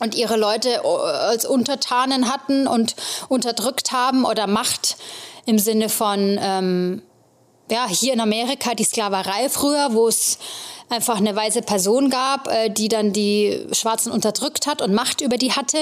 [0.01, 2.95] und ihre Leute äh, als Untertanen hatten und
[3.29, 4.97] unterdrückt haben oder Macht
[5.45, 7.01] im Sinne von, ähm,
[7.69, 10.37] ja, hier in Amerika die Sklaverei früher, wo es
[10.89, 15.37] einfach eine weiße Person gab, äh, die dann die Schwarzen unterdrückt hat und Macht über
[15.37, 15.77] die hatte.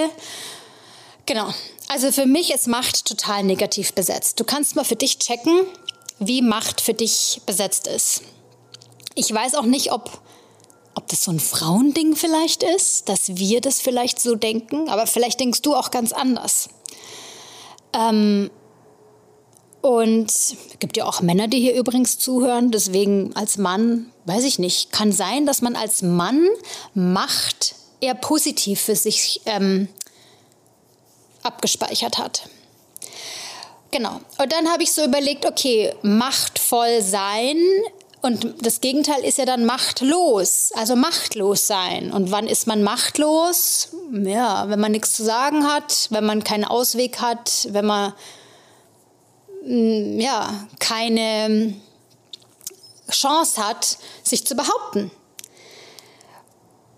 [1.25, 1.47] Genau.
[1.89, 4.39] Also für mich ist Macht total negativ besetzt.
[4.39, 5.65] Du kannst mal für dich checken,
[6.19, 8.21] wie Macht für dich besetzt ist.
[9.15, 10.21] Ich weiß auch nicht, ob,
[10.95, 15.39] ob das so ein Frauending vielleicht ist, dass wir das vielleicht so denken, aber vielleicht
[15.39, 16.69] denkst du auch ganz anders.
[17.91, 18.51] Ähm,
[19.81, 22.69] Und es gibt ja auch Männer, die hier übrigens zuhören.
[22.69, 26.45] Deswegen als Mann, weiß ich nicht, kann sein, dass man als Mann
[26.93, 29.87] Macht eher positiv für sich ähm,
[31.43, 32.43] abgespeichert hat.
[33.91, 34.21] Genau.
[34.37, 37.57] Und dann habe ich so überlegt, okay, machtvoll sein
[38.21, 42.11] und das Gegenteil ist ja dann machtlos, also machtlos sein.
[42.11, 43.89] Und wann ist man machtlos?
[44.11, 48.13] Ja, wenn man nichts zu sagen hat, wenn man keinen Ausweg hat, wenn man
[49.63, 51.75] mm, ja, keine
[53.09, 55.11] Chance hat, sich zu behaupten.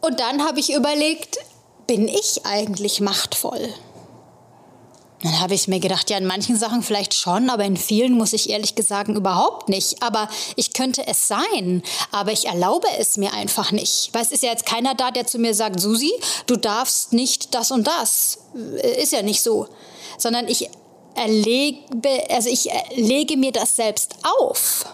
[0.02, 1.38] Und dann habe ich überlegt,
[1.86, 3.72] bin ich eigentlich machtvoll?
[5.24, 8.34] Dann habe ich mir gedacht, ja, in manchen Sachen vielleicht schon, aber in vielen muss
[8.34, 10.02] ich ehrlich gesagt überhaupt nicht.
[10.02, 14.10] Aber ich könnte es sein, aber ich erlaube es mir einfach nicht.
[14.14, 16.12] Weil es ist ja jetzt keiner da, der zu mir sagt, Susi,
[16.48, 18.40] du darfst nicht das und das.
[18.98, 19.68] Ist ja nicht so.
[20.18, 20.70] Sondern ich
[21.14, 24.86] erlebe, also ich lege mir das selbst auf.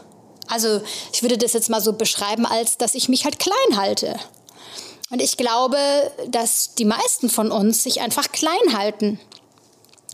[0.48, 0.82] Also
[1.14, 4.16] ich würde das jetzt mal so beschreiben, als dass ich mich halt klein halte.
[5.10, 5.78] Und ich glaube,
[6.28, 9.20] dass die meisten von uns sich einfach klein halten.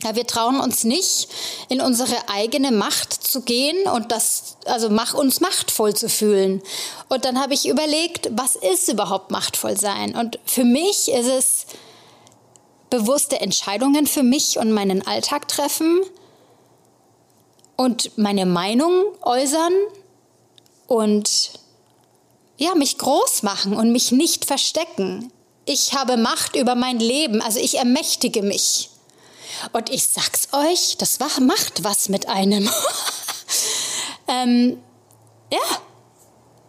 [0.02, 1.28] Ja, wir trauen uns nicht,
[1.68, 6.62] in unsere eigene Macht zu gehen und das, also mach uns machtvoll zu fühlen.
[7.08, 10.14] Und dann habe ich überlegt, was ist überhaupt machtvoll sein?
[10.14, 11.66] Und für mich ist es
[12.90, 16.00] bewusste Entscheidungen für mich und meinen Alltag treffen
[17.76, 19.72] und meine Meinung äußern
[20.86, 21.52] und
[22.56, 25.32] ja, mich groß machen und mich nicht verstecken.
[25.64, 28.90] Ich habe Macht über mein Leben, also ich ermächtige mich.
[29.72, 32.68] Und ich sag's euch, das macht was mit einem.
[34.28, 34.78] ähm,
[35.52, 35.58] ja.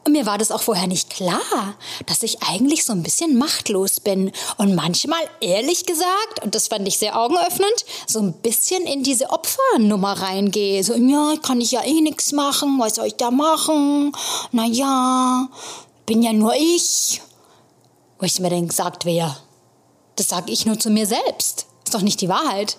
[0.08, 1.42] Mir war das auch vorher nicht klar,
[2.06, 6.88] dass ich eigentlich so ein bisschen machtlos bin und manchmal, ehrlich gesagt, und das fand
[6.88, 10.84] ich sehr augenöffnend, so ein bisschen in diese Opfernummer reingehe.
[10.84, 14.16] So, ja, kann ich ja eh nichts machen, was soll ich da machen?
[14.52, 15.50] Na ja,
[16.06, 17.22] bin ja nur ich.
[18.20, 19.36] Wo ich mir denke, sagt wer?
[20.18, 21.66] Das sage ich nur zu mir selbst.
[21.96, 22.76] Doch nicht die Wahrheit.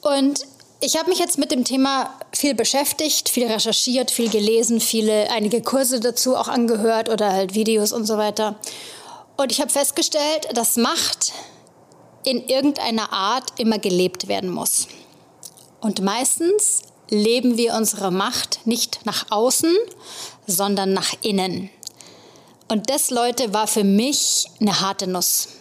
[0.00, 0.44] Und
[0.80, 5.62] ich habe mich jetzt mit dem Thema viel beschäftigt, viel recherchiert, viel gelesen, viele einige
[5.62, 8.58] Kurse dazu auch angehört oder halt Videos und so weiter.
[9.36, 11.32] Und ich habe festgestellt, dass Macht
[12.24, 14.88] in irgendeiner Art immer gelebt werden muss.
[15.80, 19.72] Und meistens leben wir unsere Macht nicht nach außen,
[20.48, 21.70] sondern nach innen.
[22.66, 25.59] Und das, Leute, war für mich eine harte Nuss.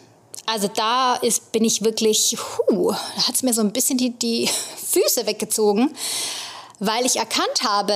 [0.52, 4.10] Also da ist, bin ich wirklich, huh, da hat es mir so ein bisschen die,
[4.10, 4.50] die
[4.92, 5.96] Füße weggezogen,
[6.80, 7.94] weil ich erkannt habe,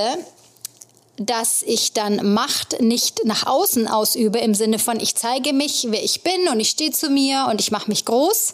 [1.17, 6.03] dass ich dann Macht nicht nach außen ausübe im Sinne von ich zeige mich, wer
[6.03, 8.53] ich bin und ich stehe zu mir und ich mache mich groß,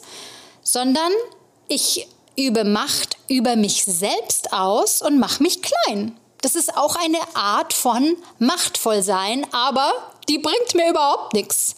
[0.64, 1.12] sondern
[1.68, 2.08] ich
[2.38, 6.18] übe Macht über mich selbst aus und mache mich klein.
[6.42, 9.92] Das ist auch eine Art von machtvoll sein, aber
[10.30, 11.76] die bringt mir überhaupt nichts.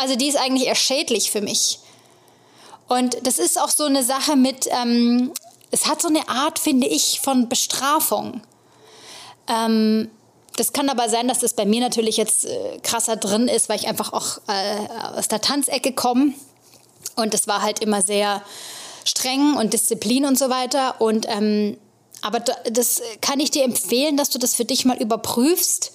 [0.00, 1.78] Also die ist eigentlich eher schädlich für mich.
[2.88, 5.32] Und das ist auch so eine Sache mit, ähm,
[5.70, 8.42] es hat so eine Art, finde ich, von Bestrafung.
[9.46, 10.10] Ähm,
[10.56, 13.78] das kann aber sein, dass das bei mir natürlich jetzt äh, krasser drin ist, weil
[13.78, 16.34] ich einfach auch äh, aus der Tanzecke komme.
[17.16, 18.42] Und das war halt immer sehr
[19.04, 21.00] streng und Disziplin und so weiter.
[21.00, 21.76] Und ähm,
[22.22, 25.92] aber das kann ich dir empfehlen, dass du das für dich mal überprüfst.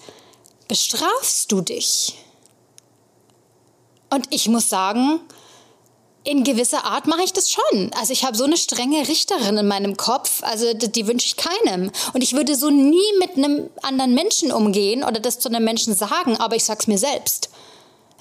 [0.67, 2.15] Bestrafst du dich?
[4.15, 5.19] Und ich muss sagen,
[6.23, 7.91] in gewisser Art mache ich das schon.
[7.99, 11.35] Also ich habe so eine strenge Richterin in meinem Kopf, also die, die wünsche ich
[11.35, 11.91] keinem.
[12.13, 15.93] Und ich würde so nie mit einem anderen Menschen umgehen oder das zu einem Menschen
[15.93, 17.49] sagen, aber ich sag's mir selbst.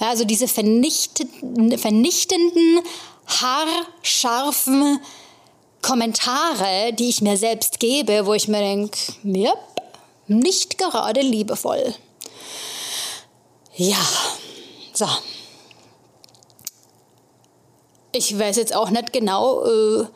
[0.00, 2.80] Ja, also diese vernichtenden, vernichtenden,
[3.28, 4.98] haarscharfen
[5.80, 9.58] Kommentare, die ich mir selbst gebe, wo ich mir denke, yep,
[10.26, 11.94] nicht gerade liebevoll.
[13.76, 14.04] Ja,
[14.92, 15.06] so,
[18.14, 20.06] ich weiß jetzt auch nicht genau, äh,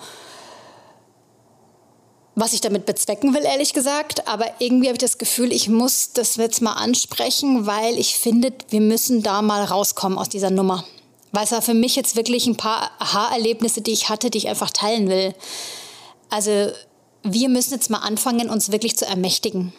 [2.35, 4.29] was ich damit bezwecken will, ehrlich gesagt.
[4.29, 8.53] Aber irgendwie habe ich das Gefühl, ich muss das jetzt mal ansprechen, weil ich finde,
[8.71, 10.85] wir müssen da mal rauskommen aus dieser Nummer.
[11.33, 14.49] Weil es war für mich jetzt wirklich ein paar Aha-Erlebnisse, die ich hatte, die ich
[14.49, 15.35] einfach teilen will.
[16.31, 16.71] Also
[17.23, 19.73] wir müssen jetzt mal anfangen, uns wirklich zu ermächtigen.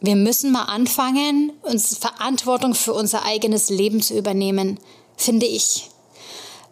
[0.00, 4.80] Wir müssen mal anfangen, uns Verantwortung für unser eigenes Leben zu übernehmen,
[5.16, 5.90] finde ich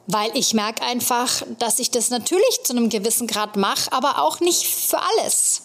[0.09, 4.40] weil ich merke einfach, dass ich das natürlich zu einem gewissen Grad mache, aber auch
[4.40, 5.62] nicht für alles.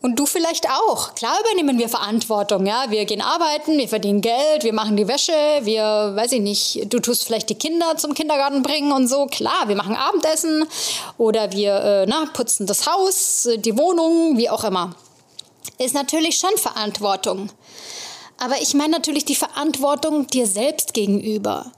[0.00, 1.14] Und du vielleicht auch.
[1.14, 2.86] Klar übernehmen wir Verantwortung, ja.
[2.88, 7.00] Wir gehen arbeiten, wir verdienen Geld, wir machen die Wäsche, wir, weiß ich nicht, du
[7.00, 9.26] tust vielleicht die Kinder zum Kindergarten bringen und so.
[9.26, 10.64] Klar, wir machen Abendessen
[11.18, 14.94] oder wir äh, na, putzen das Haus, die Wohnung, wie auch immer.
[15.76, 17.50] Ist natürlich schon Verantwortung.
[18.38, 21.72] Aber ich meine natürlich die Verantwortung dir selbst gegenüber.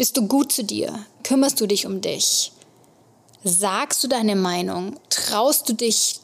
[0.00, 1.04] Bist du gut zu dir?
[1.24, 2.52] Kümmerst du dich um dich?
[3.44, 4.98] Sagst du deine Meinung?
[5.10, 6.20] Traust du dich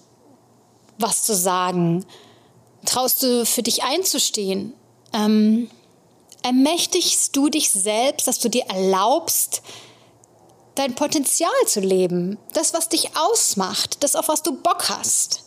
[0.97, 2.07] was zu sagen?
[2.87, 4.73] Traust du für dich einzustehen?
[5.13, 5.69] Ähm,
[6.43, 9.61] ermächtigst du dich selbst, dass du dir erlaubst,
[10.75, 12.39] dein Potenzial zu leben?
[12.55, 15.45] Das, was dich ausmacht, das, auf was du Bock hast.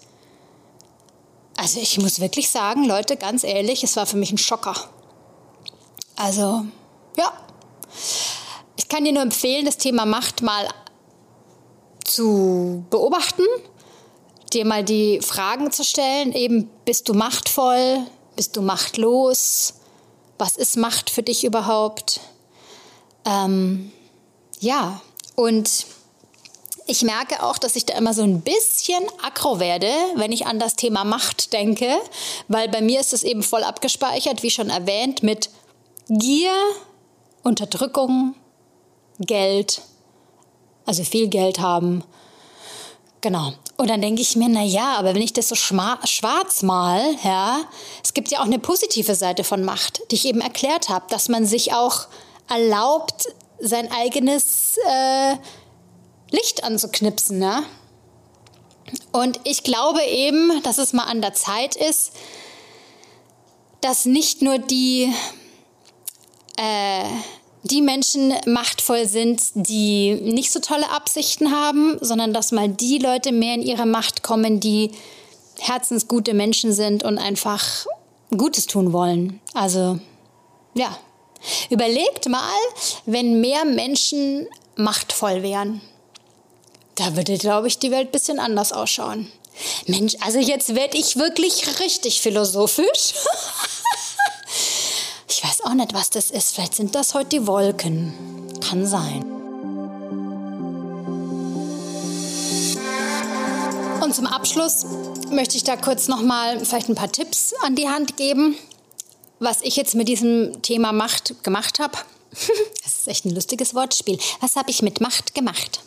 [1.58, 4.76] Also ich muss wirklich sagen, Leute, ganz ehrlich, es war für mich ein Schocker.
[6.16, 6.66] Also,
[7.18, 7.34] ja.
[8.78, 10.68] Ich kann dir nur empfehlen, das Thema Macht mal
[12.04, 13.44] zu beobachten
[14.50, 18.00] dir mal die Fragen zu stellen, eben bist du machtvoll,
[18.36, 19.76] bist du machtlos,
[20.38, 22.20] was ist Macht für dich überhaupt?
[23.26, 23.92] Ähm,
[24.60, 25.02] ja,
[25.36, 25.86] und
[26.88, 30.60] ich merke auch, dass ich da immer so ein bisschen aggro werde, wenn ich an
[30.60, 31.90] das Thema Macht denke,
[32.48, 35.50] weil bei mir ist es eben voll abgespeichert, wie schon erwähnt, mit
[36.08, 36.56] Gier,
[37.44, 38.36] Unterdrückung,
[39.20, 39.82] Geld,
[40.86, 42.04] also viel Geld haben
[43.22, 43.54] Genau.
[43.76, 47.62] Und dann denke ich mir, na ja, aber wenn ich das so schwarz mal, ja,
[48.04, 51.28] es gibt ja auch eine positive Seite von Macht, die ich eben erklärt habe, dass
[51.28, 52.08] man sich auch
[52.50, 53.28] erlaubt,
[53.60, 55.36] sein eigenes äh,
[56.32, 57.64] Licht anzuknipsen, ne?
[59.12, 62.14] Und ich glaube eben, dass es mal an der Zeit ist,
[63.82, 65.14] dass nicht nur die
[66.60, 67.06] äh,
[67.64, 73.32] die Menschen machtvoll sind, die nicht so tolle Absichten haben, sondern dass mal die Leute
[73.32, 74.92] mehr in ihre Macht kommen, die
[75.60, 77.86] herzensgute Menschen sind und einfach
[78.36, 79.40] Gutes tun wollen.
[79.54, 80.00] Also,
[80.74, 80.98] ja.
[81.70, 82.60] Überlegt mal,
[83.06, 85.82] wenn mehr Menschen machtvoll wären.
[86.96, 89.32] Da würde, glaube ich, die Welt ein bisschen anders ausschauen.
[89.88, 93.14] Mensch, also jetzt werde ich wirklich richtig philosophisch.
[95.42, 96.54] Ich weiß auch nicht, was das ist.
[96.54, 98.14] Vielleicht sind das heute die Wolken.
[98.60, 99.24] Kann sein.
[104.02, 104.86] Und zum Abschluss
[105.32, 108.58] möchte ich da kurz noch mal vielleicht ein paar Tipps an die Hand geben,
[109.40, 111.98] was ich jetzt mit diesem Thema Macht gemacht habe.
[112.84, 114.20] Das ist echt ein lustiges Wortspiel.
[114.42, 115.80] Was habe ich mit Macht gemacht?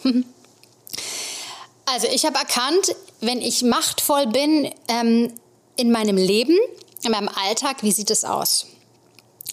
[1.84, 5.30] Also ich habe erkannt, wenn ich machtvoll bin ähm,
[5.76, 6.56] in meinem Leben,
[7.02, 8.66] in meinem Alltag, wie sieht es aus?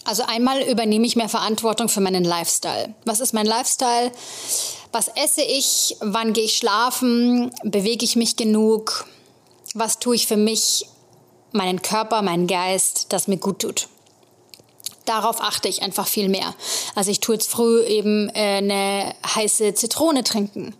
[0.09, 2.95] Also einmal übernehme ich mehr Verantwortung für meinen Lifestyle.
[3.05, 4.11] Was ist mein Lifestyle?
[4.91, 5.97] Was esse ich?
[5.99, 7.51] Wann gehe ich schlafen?
[7.61, 9.05] Bewege ich mich genug?
[9.75, 10.87] Was tue ich für mich,
[11.51, 13.87] meinen Körper, meinen Geist, das mir gut tut?
[15.05, 16.55] Darauf achte ich einfach viel mehr.
[16.95, 20.73] Also ich tue jetzt früh eben äh, eine heiße Zitrone trinken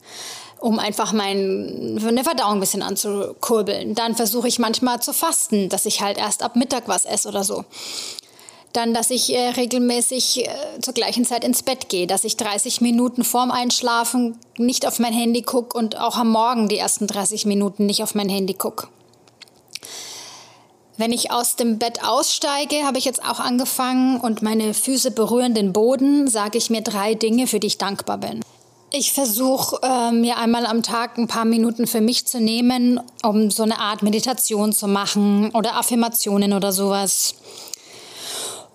[0.60, 3.96] um einfach meine Verdauung ein bisschen anzukurbeln.
[3.96, 7.44] Dann versuche ich manchmal zu fasten, dass ich halt erst ab Mittag was esse oder
[7.44, 7.64] so.
[8.74, 10.50] Dann, dass ich äh, regelmäßig äh,
[10.82, 15.14] zur gleichen Zeit ins Bett gehe, dass ich 30 Minuten vorm Einschlafen nicht auf mein
[15.14, 18.88] Handy gucke und auch am Morgen die ersten 30 Minuten nicht auf mein Handy gucke.
[20.98, 25.54] Wenn ich aus dem Bett aussteige, habe ich jetzt auch angefangen und meine Füße berühren
[25.54, 28.42] den Boden, sage ich mir drei Dinge, für die ich dankbar bin.
[28.92, 33.50] Ich versuche äh, mir einmal am Tag ein paar Minuten für mich zu nehmen, um
[33.50, 37.36] so eine Art Meditation zu machen oder Affirmationen oder sowas.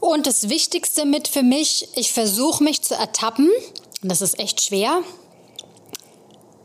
[0.04, 3.48] Und das Wichtigste mit für mich, ich versuche mich zu ertappen,
[4.02, 5.00] das ist echt schwer,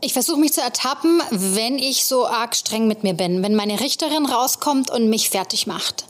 [0.02, 3.80] ich versuche mich zu ertappen, wenn ich so arg streng mit mir bin, wenn meine
[3.80, 6.04] Richterin rauskommt und mich fertig macht.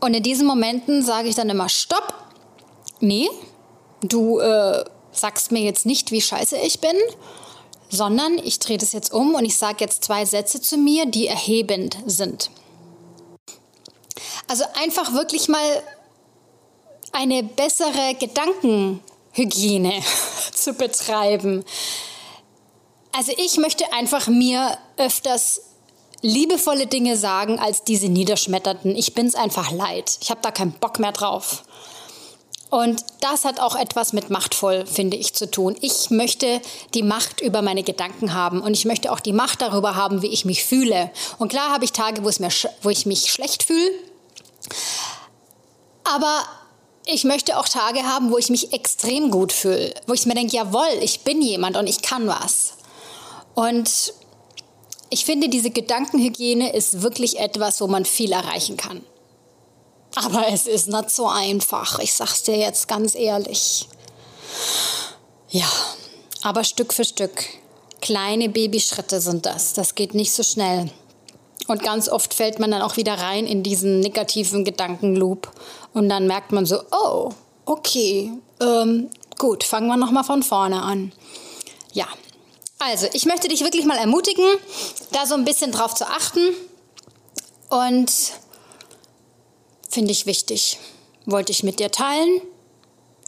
[0.00, 2.14] Und in diesen Momenten sage ich dann immer, stopp,
[3.00, 3.28] nee,
[4.00, 6.96] du äh, sagst mir jetzt nicht, wie scheiße ich bin,
[7.90, 11.26] sondern ich drehe das jetzt um und ich sage jetzt zwei Sätze zu mir, die
[11.26, 12.48] erhebend sind.
[14.48, 15.82] Also einfach wirklich mal
[17.12, 20.02] eine bessere Gedankenhygiene
[20.54, 21.64] zu betreiben.
[23.12, 25.62] Also ich möchte einfach mir öfters
[26.22, 28.94] liebevolle Dinge sagen als diese niederschmetterten.
[28.94, 30.18] Ich bin es einfach leid.
[30.20, 31.64] Ich habe da keinen Bock mehr drauf.
[32.68, 35.76] Und das hat auch etwas mit machtvoll, finde ich, zu tun.
[35.80, 36.60] Ich möchte
[36.94, 40.26] die Macht über meine Gedanken haben und ich möchte auch die Macht darüber haben, wie
[40.26, 41.10] ich mich fühle.
[41.38, 42.50] Und klar habe ich Tage, wo, es mir,
[42.82, 43.90] wo ich mich schlecht fühle,
[46.04, 46.44] aber
[47.04, 50.56] ich möchte auch Tage haben, wo ich mich extrem gut fühle, wo ich mir denke,
[50.56, 52.74] jawohl, ich bin jemand und ich kann was.
[53.54, 54.12] Und
[55.08, 59.04] ich finde, diese Gedankenhygiene ist wirklich etwas, wo man viel erreichen kann.
[60.16, 61.98] Aber es ist nicht so einfach.
[62.00, 63.86] Ich sag's dir jetzt ganz ehrlich.
[65.48, 65.70] Ja,
[66.42, 67.44] aber Stück für Stück.
[68.00, 69.74] Kleine Babyschritte sind das.
[69.74, 70.90] Das geht nicht so schnell.
[71.66, 75.50] Und ganz oft fällt man dann auch wieder rein in diesen negativen Gedankenloop.
[75.92, 77.30] Und dann merkt man so, oh,
[77.64, 81.12] okay, ähm, gut, fangen wir nochmal von vorne an.
[81.92, 82.06] Ja,
[82.78, 84.44] also ich möchte dich wirklich mal ermutigen,
[85.12, 86.54] da so ein bisschen drauf zu achten.
[87.68, 88.12] Und
[89.88, 90.78] finde ich wichtig.
[91.24, 92.40] Wollte ich mit dir teilen.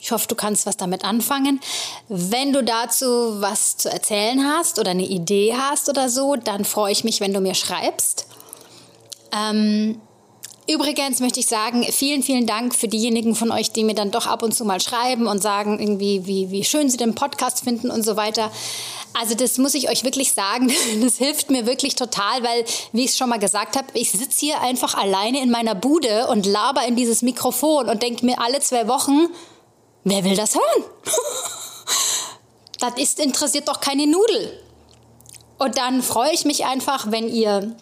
[0.01, 1.61] Ich hoffe, du kannst was damit anfangen.
[2.09, 6.93] Wenn du dazu was zu erzählen hast oder eine Idee hast oder so, dann freue
[6.93, 8.27] ich mich, wenn du mir schreibst.
[9.33, 10.01] Ähm,
[10.69, 14.27] übrigens möchte ich sagen, vielen, vielen Dank für diejenigen von euch, die mir dann doch
[14.27, 17.91] ab und zu mal schreiben und sagen, irgendwie, wie, wie schön sie den Podcast finden
[17.91, 18.53] und so weiter.
[19.15, 20.73] Also das muss ich euch wirklich sagen,
[21.03, 24.47] das hilft mir wirklich total, weil, wie ich es schon mal gesagt habe, ich sitze
[24.47, 28.61] hier einfach alleine in meiner Bude und laber in dieses Mikrofon und denke mir alle
[28.61, 29.27] zwei Wochen,
[30.09, 30.85] wer will das hören?
[32.81, 34.63] das ist, interessiert doch keine Nudel.
[35.59, 37.75] Und dann freue ich mich einfach, wenn ihr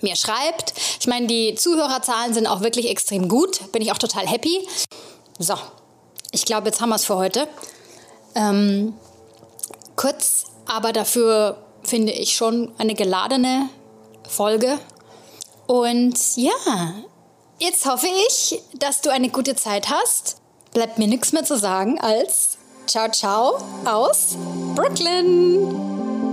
[0.00, 0.74] mir schreibt.
[1.00, 3.72] Ich meine, die Zuhörerzahlen sind auch wirklich extrem gut.
[3.72, 4.66] Bin ich auch total happy.
[5.38, 5.54] So,
[6.32, 7.48] ich glaube, jetzt haben wir es für heute.
[8.34, 8.94] Ähm,
[9.96, 13.68] kurz, aber dafür finde ich schon eine geladene
[14.28, 14.78] Folge.
[15.66, 16.94] Und ja,
[17.58, 20.41] jetzt hoffe ich, dass du eine gute Zeit hast.
[20.72, 22.56] Bleibt mir nichts mehr zu sagen als
[22.86, 24.36] Ciao, ciao aus
[24.74, 26.31] Brooklyn.